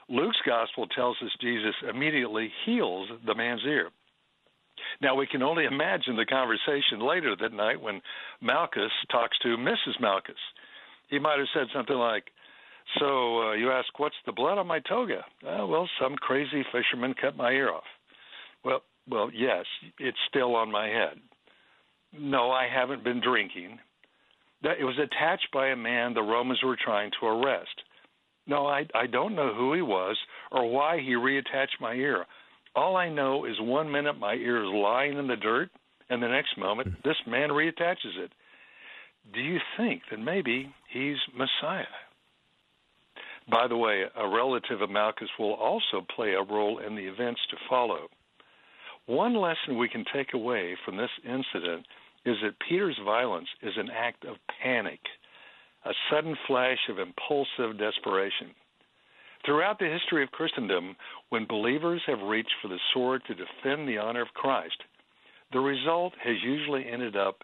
[0.10, 3.90] Luke's gospel tells us Jesus immediately heals the man's ear.
[5.02, 8.02] Now, we can only imagine the conversation later that night when
[8.42, 10.00] Malchus talks to Mrs.
[10.02, 10.36] Malchus.
[11.10, 12.26] He might have said something like,
[13.00, 15.24] So uh, you ask, what's the blood on my toga?
[15.46, 17.84] Uh, well, some crazy fisherman cut my ear off.
[18.64, 19.66] Well, well, yes,
[20.00, 21.20] it's still on my head.
[22.18, 23.80] No, I haven't been drinking.
[24.64, 27.70] That it was attached by a man the Romans were trying to arrest.
[28.48, 30.18] No, I, I don't know who he was
[30.52, 32.26] or why he reattached my ear.
[32.76, 35.70] All I know is one minute my ear is lying in the dirt,
[36.10, 36.94] and the next moment hmm.
[37.04, 38.32] this man reattaches it.
[39.34, 41.86] Do you think that maybe he's Messiah?
[43.50, 47.42] By the way, a relative of Malchus will also play a role in the events
[47.50, 48.08] to follow.
[49.06, 51.86] One lesson we can take away from this incident
[52.26, 55.00] is that Peter's violence is an act of panic
[55.86, 58.54] a sudden flash of impulsive desperation.
[59.46, 60.96] Throughout the history of Christendom,
[61.30, 64.84] when believers have reached for the sword to defend the honor of Christ,
[65.54, 67.38] the result has usually ended up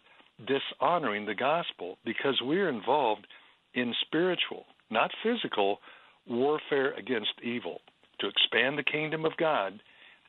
[0.45, 3.25] dishonoring the gospel because we're involved
[3.73, 5.79] in spiritual, not physical,
[6.27, 7.79] warfare against evil
[8.19, 9.81] to expand the kingdom of God.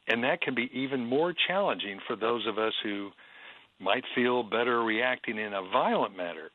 [0.06, 3.10] And that can be even more challenging for those of us who
[3.78, 6.50] might feel better reacting in a violent manner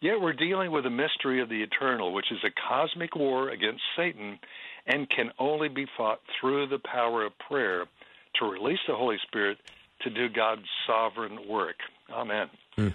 [0.00, 3.82] Yet we're dealing with a mystery of the eternal, which is a cosmic war against
[3.96, 4.38] Satan
[4.86, 7.86] and can only be fought through the power of prayer
[8.36, 9.58] to release the Holy Spirit
[10.02, 11.76] to do God's sovereign work.
[12.12, 12.48] Amen.
[12.76, 12.94] Mm.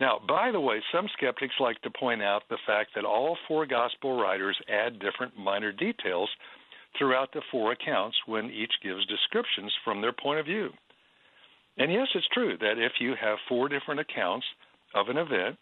[0.00, 3.66] Now, by the way, some skeptics like to point out the fact that all four
[3.66, 6.28] gospel writers add different minor details
[6.98, 10.70] throughout the four accounts when each gives descriptions from their point of view.
[11.80, 14.46] And yes, it's true that if you have four different accounts
[14.94, 15.56] of an event,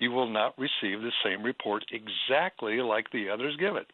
[0.00, 3.86] you will not receive the same report exactly like the others give it.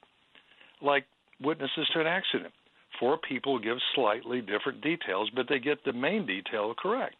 [0.80, 1.04] Like
[1.38, 2.54] witnesses to an accident.
[2.98, 7.16] Four people give slightly different details, but they get the main detail correct.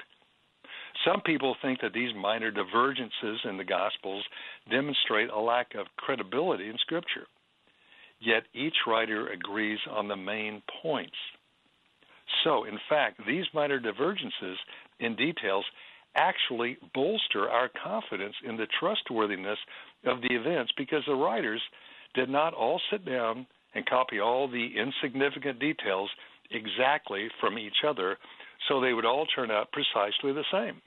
[1.05, 4.25] Some people think that these minor divergences in the Gospels
[4.71, 7.27] demonstrate a lack of credibility in Scripture.
[8.21, 11.17] Yet each writer agrees on the main points.
[12.45, 14.59] So, in fact, these minor divergences
[15.01, 15.65] in details
[16.15, 19.59] actually bolster our confidence in the trustworthiness
[20.05, 21.61] of the events because the writers
[22.15, 26.11] did not all sit down and copy all the insignificant details
[26.51, 28.17] exactly from each other
[28.69, 30.81] so they would all turn out precisely the same.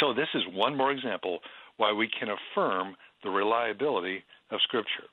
[0.00, 1.40] So, this is one more example
[1.76, 5.04] why we can affirm the reliability of Scripture.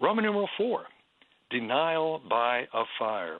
[0.00, 0.84] Roman numeral 4
[1.50, 3.38] denial by a fire.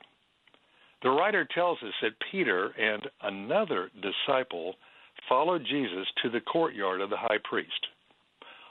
[1.05, 4.75] The writer tells us that Peter and another disciple
[5.29, 7.89] followed Jesus to the courtyard of the high priest.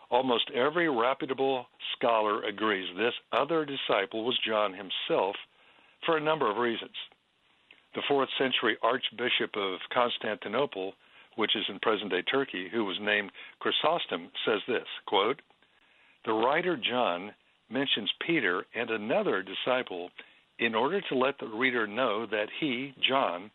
[0.09, 5.35] Almost every reputable scholar agrees this other disciple was John himself
[6.07, 6.95] for a number of reasons.
[7.93, 10.93] The fourth century Archbishop of Constantinople,
[11.35, 15.39] which is in present day Turkey, who was named Chrysostom, says this quote,
[16.25, 17.31] The writer John
[17.69, 20.09] mentions Peter and another disciple
[20.65, 23.51] in order to let the reader know that he, John,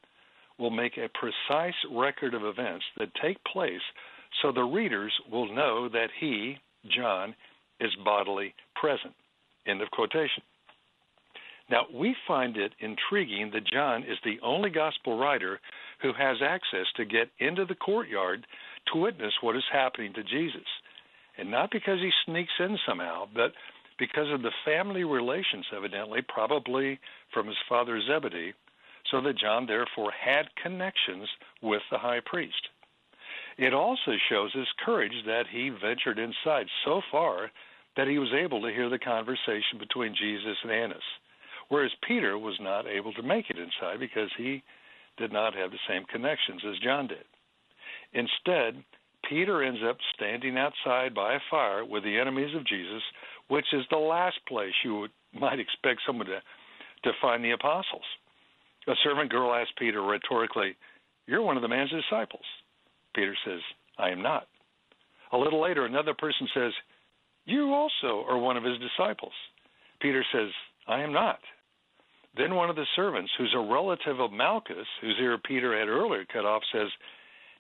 [0.59, 3.81] will make a precise record of events that take place
[4.43, 6.57] so the readers will know that he,
[6.95, 7.35] John,
[7.81, 9.15] is bodily present.
[9.67, 10.43] End of quotation.
[11.71, 15.61] Now, we find it intriguing that John is the only gospel writer
[16.01, 18.47] who has access to get into the courtyard
[18.93, 20.67] to witness what is happening to Jesus.
[21.37, 23.53] And not because he sneaks in somehow, but
[23.99, 26.99] because of the family relations, evidently, probably
[27.33, 28.55] from his father Zebedee,
[29.11, 31.29] so that John therefore had connections
[31.63, 32.69] with the high priest.
[33.57, 37.51] It also shows his courage that he ventured inside so far
[37.97, 41.03] that he was able to hear the conversation between Jesus and Annas,
[41.69, 44.63] whereas Peter was not able to make it inside because he
[45.17, 47.25] did not have the same connections as John did.
[48.13, 48.85] Instead,
[49.29, 53.03] Peter ends up standing outside by a fire with the enemies of Jesus,
[53.49, 56.41] which is the last place you would, might expect someone to,
[57.05, 58.05] to find the apostles.
[58.87, 60.77] A servant girl asked Peter rhetorically,
[61.27, 62.45] You're one of the man's disciples.
[63.15, 63.61] Peter says,
[63.99, 64.47] I am not.
[65.33, 66.73] A little later, another person says,
[67.45, 69.33] You also are one of his disciples.
[70.01, 70.49] Peter says,
[70.87, 71.41] I am not.
[72.37, 76.25] Then one of the servants, who's a relative of Malchus, whose ear Peter had earlier
[76.33, 76.89] cut off, says,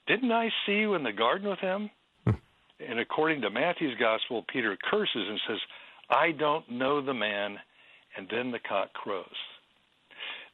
[0.06, 1.90] Didn't I see you in the garden with him?
[2.86, 5.58] And according to Matthew's gospel, Peter curses and says,
[6.10, 7.58] I don't know the man.
[8.16, 9.26] And then the cock crows.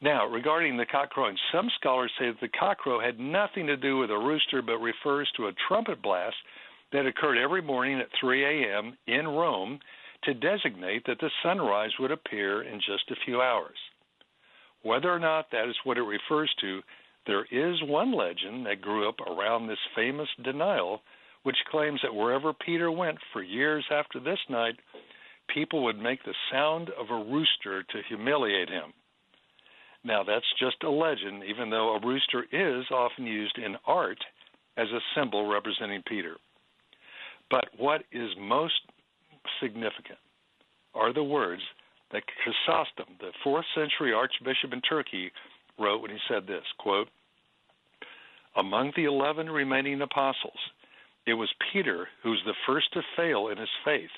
[0.03, 3.77] Now, regarding the cock crowing, some scholars say that the cock crow had nothing to
[3.77, 6.37] do with a rooster, but refers to a trumpet blast
[6.93, 8.99] that occurred every morning at 3 a.m.
[9.07, 9.79] in Rome
[10.25, 13.77] to designate that the sunrise would appear in just a few hours.
[14.83, 16.81] Whether or not that is what it refers to,
[17.27, 21.01] there is one legend that grew up around this famous denial,
[21.45, 24.77] which claims that wherever Peter went for years after this night,
[25.53, 28.93] people would make the sound of a rooster to humiliate him.
[30.03, 34.19] Now, that's just a legend, even though a rooster is often used in art
[34.77, 36.37] as a symbol representing Peter.
[37.51, 38.75] But what is most
[39.61, 40.19] significant
[40.95, 41.63] are the words
[42.13, 45.31] that Chrysostom, the fourth century archbishop in Turkey,
[45.79, 47.09] wrote when he said this quote,
[48.57, 50.59] Among the eleven remaining apostles,
[51.27, 54.11] it was Peter who was the first to fail in his faith,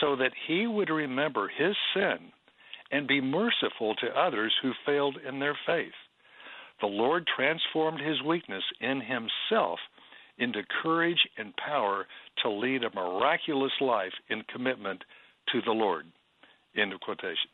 [0.00, 2.32] so that he would remember his sin
[2.90, 5.92] and be merciful to others who failed in their faith.
[6.80, 9.78] The Lord transformed his weakness in himself
[10.38, 12.06] into courage and power
[12.42, 15.02] to lead a miraculous life in commitment
[15.52, 16.06] to the Lord.
[16.76, 17.50] End of quotation.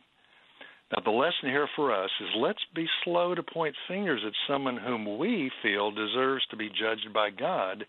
[0.93, 4.77] Now, the lesson here for us is let's be slow to point fingers at someone
[4.77, 7.87] whom we feel deserves to be judged by God,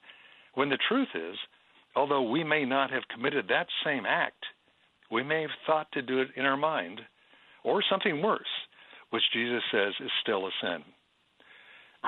[0.55, 1.37] when the truth is,
[1.95, 4.43] although we may not have committed that same act,
[5.11, 7.01] we may have thought to do it in our mind
[7.63, 8.41] or something worse,
[9.11, 10.83] which Jesus says is still a sin.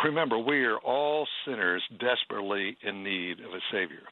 [0.04, 4.04] Remember, we are all sinners desperately in need of a Savior.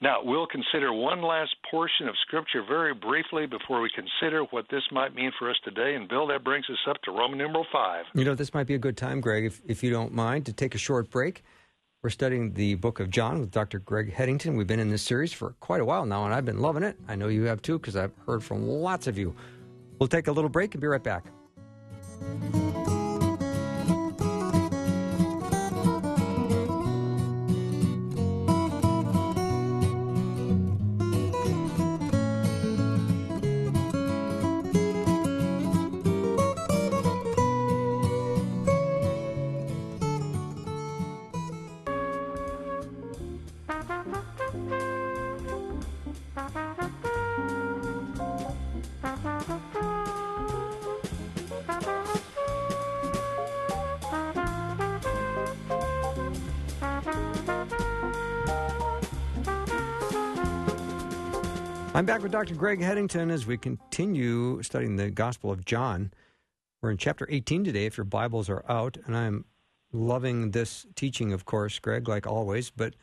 [0.00, 4.82] Now, we'll consider one last portion of Scripture very briefly before we consider what this
[4.90, 5.94] might mean for us today.
[5.94, 8.06] And, Bill, that brings us up to Roman numeral 5.
[8.14, 10.52] You know, this might be a good time, Greg, if, if you don't mind, to
[10.52, 11.44] take a short break.
[12.04, 13.78] We're studying the book of John with Dr.
[13.78, 14.58] Greg Headington.
[14.58, 16.98] We've been in this series for quite a while now, and I've been loving it.
[17.08, 19.34] I know you have too, because I've heard from lots of you.
[19.98, 21.24] We'll take a little break and be right back.
[61.96, 62.56] I'm back with Dr.
[62.56, 66.12] Greg Headington as we continue studying the Gospel of John.
[66.82, 69.44] We're in chapter 18 today, if your Bibles are out, and I'm
[69.92, 72.94] loving this teaching, of course, Greg, like always, but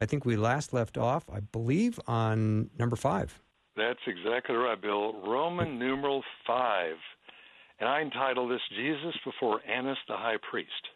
[0.00, 3.40] I think we last left off, I believe, on number five.
[3.76, 5.22] That's exactly right, Bill.
[5.24, 6.96] Roman numeral five.
[7.78, 10.88] And I entitled this Jesus Before Annas the High Priest.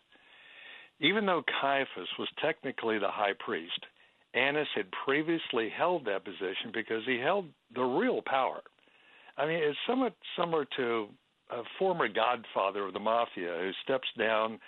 [0.98, 3.86] Even though Caiaphas was technically the high priest,
[4.36, 8.60] Annas had previously held that position because he held the real power.
[9.36, 11.08] I mean, it's somewhat similar to
[11.50, 14.58] a former godfather of the mafia who steps down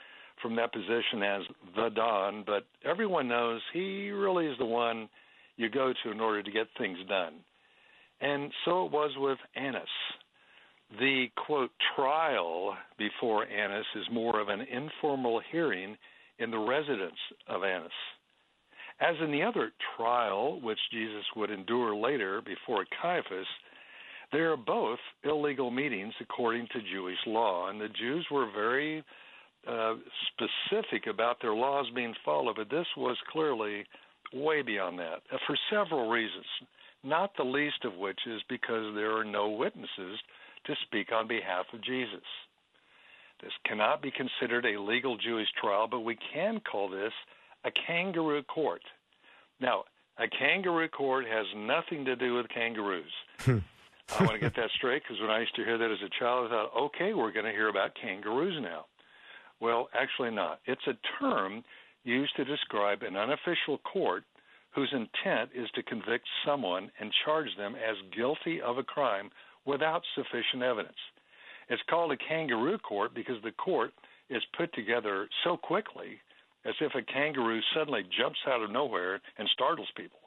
[0.41, 1.43] from that position as
[1.75, 5.09] the Don, but everyone knows he really is the one
[5.57, 7.35] you go to in order to get things done.
[8.21, 9.83] And so it was with Annas.
[10.99, 15.97] The quote trial before Annas is more of an informal hearing
[16.39, 17.91] in the residence of Annas.
[19.01, 23.47] As in the other trial, which Jesus would endure later before Caiaphas,
[24.33, 29.05] they are both illegal meetings according to Jewish law, and the Jews were very
[29.67, 29.95] uh,
[30.33, 33.85] specific about their laws being followed, but this was clearly
[34.33, 36.45] way beyond that uh, for several reasons,
[37.05, 40.19] not the least of which is because there are no witnesses
[40.67, 42.27] to speak on behalf of Jesus.
[43.43, 47.13] This cannot be considered a legal Jewish trial, but we can call this
[47.65, 48.83] a kangaroo court.
[49.61, 49.85] Now,
[50.19, 53.13] a kangaroo court has nothing to do with kangaroos.
[53.41, 53.59] Hmm.
[54.19, 56.09] I want to get that straight because when I used to hear that as a
[56.19, 58.87] child, I thought, okay, we're going to hear about kangaroos now.
[59.61, 60.61] Well, actually, not.
[60.65, 61.63] It's a term
[62.05, 64.25] used to describe an unofficial court
[64.75, 69.31] whose intent is to convict someone and charge them as guilty of a crime
[69.67, 70.97] without sufficient evidence.
[71.69, 73.93] It's called a kangaroo court because the court
[74.31, 76.21] is put together so quickly
[76.65, 80.19] as if a kangaroo suddenly jumps out of nowhere and startles people.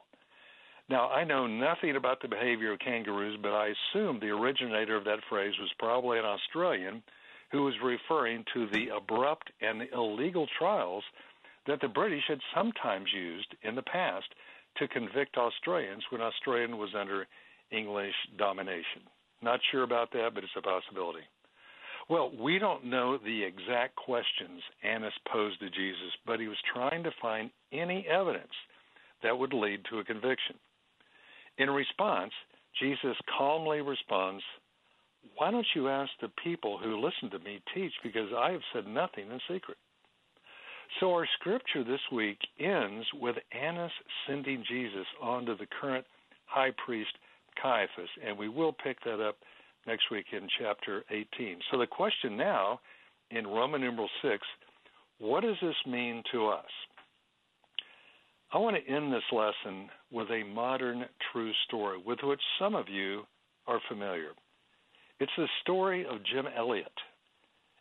[0.88, 5.04] Now, I know nothing about the behavior of kangaroos, but I assume the originator of
[5.04, 7.02] that phrase was probably an Australian
[7.50, 11.04] who was referring to the abrupt and illegal trials
[11.66, 14.26] that the British had sometimes used in the past
[14.78, 17.26] to convict Australians when Australia was under
[17.70, 19.02] English domination.
[19.42, 21.24] Not sure about that, but it's a possibility.
[22.08, 27.04] Well, we don't know the exact questions Annas posed to Jesus, but he was trying
[27.04, 28.52] to find any evidence
[29.22, 30.56] that would lead to a conviction.
[31.58, 32.32] In response,
[32.80, 34.42] Jesus calmly responds,
[35.36, 37.92] Why don't you ask the people who listen to me teach?
[38.02, 39.78] Because I have said nothing in secret.
[41.00, 43.92] So our scripture this week ends with Annas
[44.26, 46.04] sending Jesus on to the current
[46.46, 47.12] high priest
[47.60, 49.36] Caiaphas, and we will pick that up
[49.86, 51.58] next week in chapter 18.
[51.70, 52.80] So the question now
[53.30, 54.38] in Roman numeral 6
[55.18, 56.64] what does this mean to us?
[58.52, 62.88] I want to end this lesson with a modern true story with which some of
[62.88, 63.22] you
[63.68, 64.30] are familiar.
[65.20, 66.92] It's the story of Jim Elliot.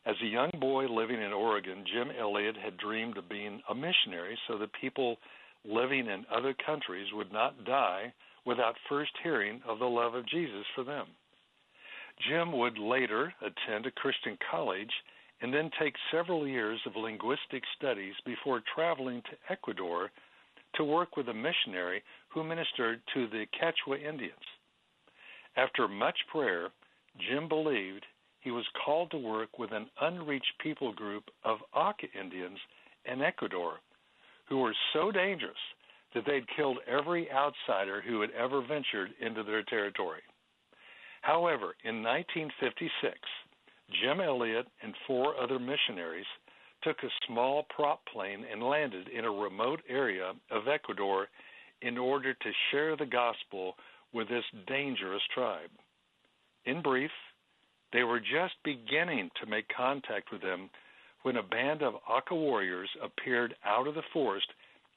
[0.06, 4.38] As a young boy living in Oregon, Jim Elliot had dreamed of being a missionary
[4.48, 5.18] so that people
[5.66, 8.14] living in other countries would not die
[8.46, 11.08] without first hearing of the love of Jesus for them.
[12.28, 14.92] Jim would later attend a Christian college
[15.42, 20.12] and then take several years of linguistic studies before traveling to Ecuador
[20.76, 24.34] to work with a missionary who ministered to the Quechua Indians.
[25.58, 26.70] After much prayer,
[27.30, 28.06] Jim believed
[28.40, 32.58] he was called to work with an unreached people group of Auca Indians
[33.06, 33.80] in Ecuador
[34.48, 35.56] who were so dangerous
[36.14, 40.22] that they'd killed every outsider who had ever ventured into their territory.
[41.22, 43.18] However, in 1956,
[44.02, 46.26] Jim Elliot and four other missionaries
[46.84, 51.28] took a small prop plane and landed in a remote area of Ecuador
[51.82, 53.76] in order to share the gospel
[54.14, 55.70] with this dangerous tribe.
[56.66, 57.12] In brief,
[57.94, 60.70] they were just beginning to make contact with them
[61.24, 64.48] when a band of Auca warriors appeared out of the forest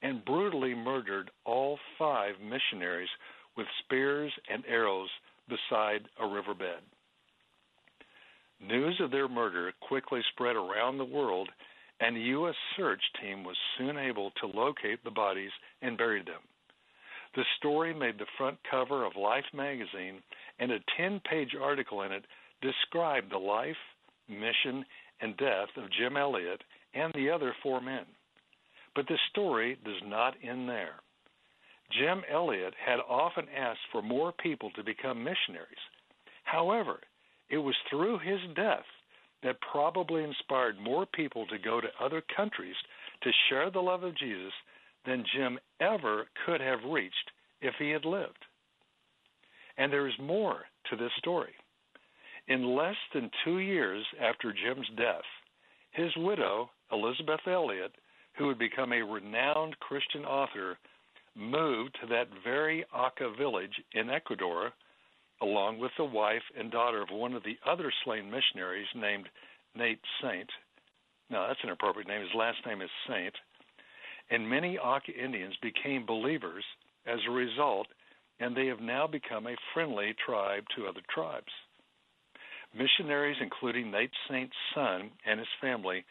[0.02, 3.08] and brutally murdered all five missionaries
[3.56, 5.10] with spears and arrows
[5.48, 6.82] beside a riverbed.
[8.60, 11.48] News of their murder quickly spread around the world,
[12.00, 12.54] and a U.S.
[12.76, 16.40] search team was soon able to locate the bodies and bury them.
[17.36, 20.22] The story made the front cover of Life magazine,
[20.58, 22.24] and a 10 page article in it
[22.62, 23.76] described the life,
[24.28, 24.84] mission,
[25.20, 26.62] and death of Jim Elliot
[26.94, 28.04] and the other four men.
[28.94, 30.94] But the story does not end there.
[31.90, 35.68] Jim Elliot had often asked for more people to become missionaries.
[36.44, 37.00] However,
[37.50, 38.84] it was through his death
[39.42, 42.76] that probably inspired more people to go to other countries
[43.22, 44.52] to share the love of Jesus
[45.06, 47.30] than Jim ever could have reached
[47.60, 48.38] if he had lived.
[49.76, 51.52] And there is more to this story.
[52.48, 55.24] In less than two years after Jim's death,
[55.92, 57.92] his widow, Elizabeth Elliot,
[58.36, 60.76] who would become a renowned Christian author,
[61.36, 64.72] moved to that very Auca village in Ecuador,
[65.42, 69.28] along with the wife and daughter of one of the other slain missionaries named
[69.74, 70.48] Nate Saint.
[71.30, 72.20] Now, that's an appropriate name.
[72.20, 73.34] His last name is Saint.
[74.30, 76.64] And many Auca Indians became believers
[77.06, 77.88] as a result,
[78.40, 81.52] and they have now become a friendly tribe to other tribes.
[82.76, 86.04] Missionaries, including Nate Saint's son and his family,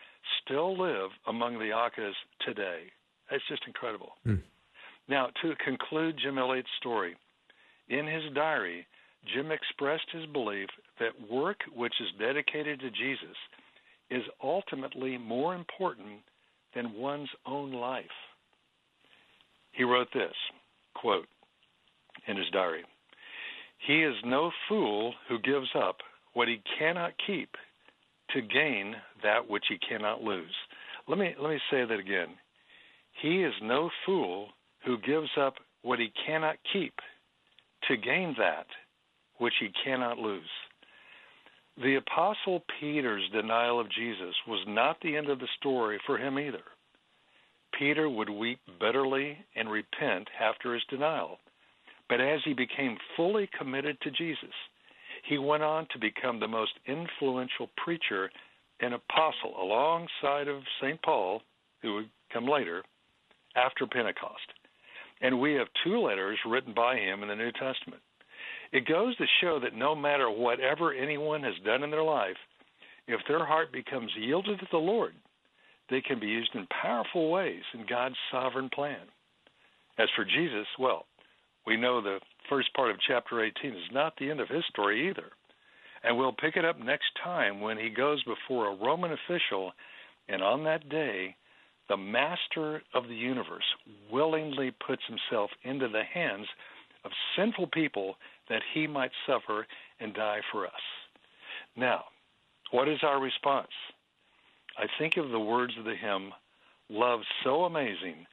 [0.43, 2.15] still live among the Aucas
[2.45, 2.83] today.
[3.29, 4.13] That's just incredible.
[4.25, 4.41] Mm.
[5.07, 7.15] Now, to conclude Jim Elliot's story,
[7.89, 8.85] In his diary,
[9.33, 13.37] Jim expressed his belief that work which is dedicated to Jesus
[14.09, 16.21] is ultimately more important
[16.75, 18.05] than one's own life.
[19.71, 20.33] He wrote this
[20.95, 21.27] quote
[22.27, 22.83] in his diary
[23.85, 25.97] He is no fool who gives up
[26.33, 27.49] what he cannot keep
[28.31, 30.55] to gain that which he cannot lose.
[31.07, 32.29] Let me let me say that again.
[33.21, 34.49] He is no fool
[34.85, 36.93] who gives up what he cannot keep
[37.87, 38.67] to gain that
[39.37, 40.41] which he cannot lose.
[41.81, 46.37] The Apostle Peter's denial of Jesus was not the end of the story for him
[46.37, 46.63] either.
[47.77, 51.39] Peter would weep bitterly and repent after his denial.
[52.09, 54.53] But as he became fully committed to Jesus,
[55.27, 58.29] he went on to become the most influential preacher
[58.79, 61.01] and apostle alongside of St.
[61.01, 61.41] Paul,
[61.81, 62.83] who would come later,
[63.55, 64.53] after Pentecost.
[65.23, 68.01] And we have two letters written by him in the New Testament.
[68.73, 72.35] It goes to show that no matter whatever anyone has done in their life,
[73.07, 75.13] if their heart becomes yielded to the Lord,
[75.89, 78.99] they can be used in powerful ways in God's sovereign plan.
[79.97, 81.05] As for Jesus, well,
[81.65, 82.19] we know the
[82.49, 85.31] first part of chapter 18 is not the end of his story either.
[86.03, 89.71] And we'll pick it up next time when he goes before a Roman official,
[90.27, 91.35] and on that day,
[91.89, 93.63] the master of the universe
[94.11, 96.47] willingly puts himself into the hands
[97.03, 98.15] of sinful people
[98.49, 99.65] that he might suffer
[99.99, 100.71] and die for us.
[101.75, 102.05] Now,
[102.71, 103.71] what is our response?
[104.77, 106.31] I think of the words of the hymn,
[106.89, 108.25] Love so amazing,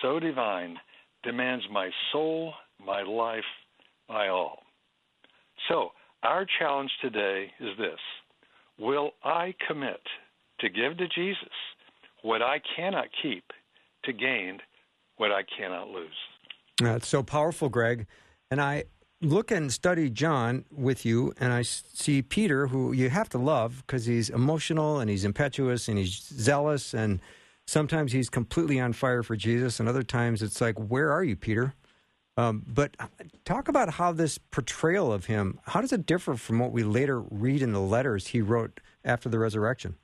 [0.00, 0.76] so divine,
[1.22, 2.52] demands my soul,
[2.84, 3.44] my life,
[4.08, 4.62] my all.
[5.68, 5.90] So,
[6.22, 7.98] our challenge today is this
[8.78, 10.00] Will I commit
[10.60, 11.38] to give to Jesus
[12.22, 13.44] what I cannot keep
[14.04, 14.60] to gain
[15.16, 16.08] what I cannot lose?
[16.80, 18.06] That's so powerful, Greg.
[18.50, 18.84] And I
[19.20, 23.84] look and study John with you, and I see Peter, who you have to love
[23.86, 27.20] because he's emotional and he's impetuous and he's zealous, and
[27.66, 31.36] sometimes he's completely on fire for Jesus, and other times it's like, Where are you,
[31.36, 31.74] Peter?
[32.36, 32.96] Um, but
[33.44, 37.20] talk about how this portrayal of him, how does it differ from what we later
[37.20, 39.96] read in the letters he wrote after the resurrection?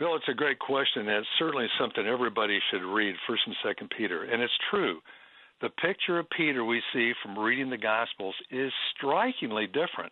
[0.00, 3.92] Bill, it's a great question, and it's certainly something everybody should read, First and Second
[3.98, 4.24] Peter.
[4.24, 4.98] And it's true.
[5.60, 10.10] The picture of Peter we see from reading the Gospels is strikingly different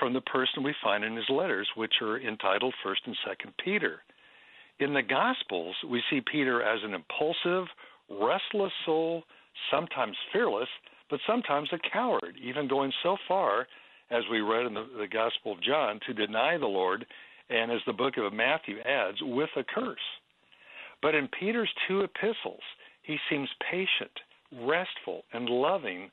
[0.00, 4.00] from the person we find in his letters, which are entitled First and Second Peter.
[4.80, 7.68] In the Gospels, we see Peter as an impulsive,
[8.10, 9.22] restless soul,
[9.70, 10.68] sometimes fearless,
[11.08, 13.68] but sometimes a coward, even going so far,
[14.10, 17.06] as we read in the, the Gospel of John, to deny the Lord,
[17.50, 19.98] and as the book of Matthew adds, with a curse.
[21.02, 22.62] But in Peter's two epistles,
[23.02, 24.10] he seems patient
[24.62, 26.10] restful and loving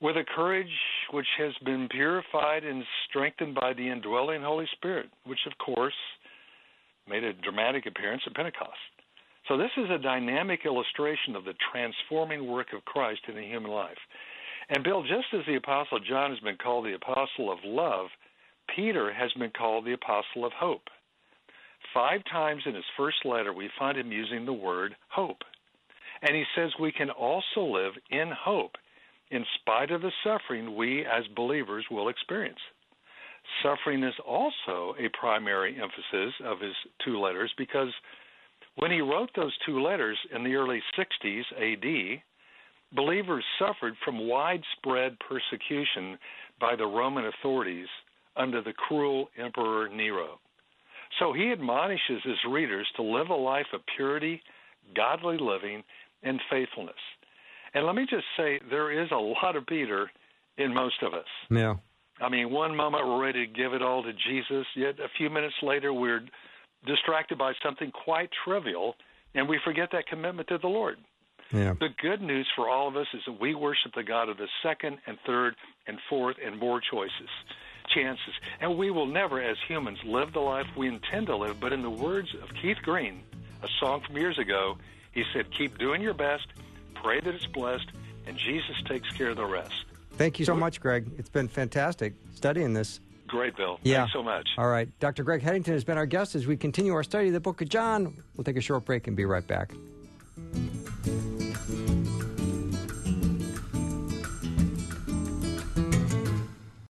[0.00, 0.68] with a courage
[1.10, 5.94] which has been purified and strengthened by the indwelling Holy Spirit, which, of course,
[7.08, 8.78] made a dramatic appearance at Pentecost.
[9.48, 13.70] So, this is a dynamic illustration of the transforming work of Christ in the human
[13.70, 13.98] life.
[14.68, 18.08] And, Bill, just as the Apostle John has been called the Apostle of Love,
[18.74, 20.88] Peter has been called the Apostle of Hope.
[21.94, 25.42] Five times in his first letter, we find him using the word hope.
[26.22, 28.72] And he says we can also live in hope
[29.30, 32.58] in spite of the suffering we as believers will experience.
[33.62, 37.92] Suffering is also a primary emphasis of his two letters because
[38.76, 42.22] when he wrote those two letters in the early 60s AD,
[42.94, 46.18] believers suffered from widespread persecution
[46.60, 47.88] by the Roman authorities
[48.38, 50.38] under the cruel Emperor Nero.
[51.18, 54.40] So he admonishes his readers to live a life of purity,
[54.94, 55.82] godly living,
[56.22, 56.94] and faithfulness.
[57.74, 60.10] And let me just say, there is a lot of Peter
[60.56, 61.26] in most of us.
[61.50, 61.74] Yeah.
[62.20, 65.30] I mean, one moment we're ready to give it all to Jesus, yet a few
[65.30, 66.22] minutes later we're
[66.86, 68.94] distracted by something quite trivial,
[69.34, 70.98] and we forget that commitment to the Lord.
[71.52, 71.74] Yeah.
[71.78, 74.48] The good news for all of us is that we worship the God of the
[74.62, 75.54] second and third
[75.86, 77.30] and fourth and more choices,
[77.88, 78.34] chances.
[78.60, 81.60] And we will never, as humans, live the life we intend to live.
[81.60, 83.22] But in the words of Keith Green,
[83.62, 84.78] a song from years ago,
[85.12, 86.46] he said, Keep doing your best,
[86.94, 87.88] pray that it's blessed,
[88.26, 89.74] and Jesus takes care of the rest.
[90.12, 91.06] Thank you so much, Greg.
[91.16, 93.00] It's been fantastic studying this.
[93.28, 93.78] Great, Bill.
[93.82, 93.98] Yeah.
[93.98, 94.48] Thanks so much.
[94.56, 94.88] All right.
[95.00, 95.22] Dr.
[95.22, 97.68] Greg Headington has been our guest as we continue our study of the book of
[97.68, 98.16] John.
[98.36, 99.72] We'll take a short break and be right back.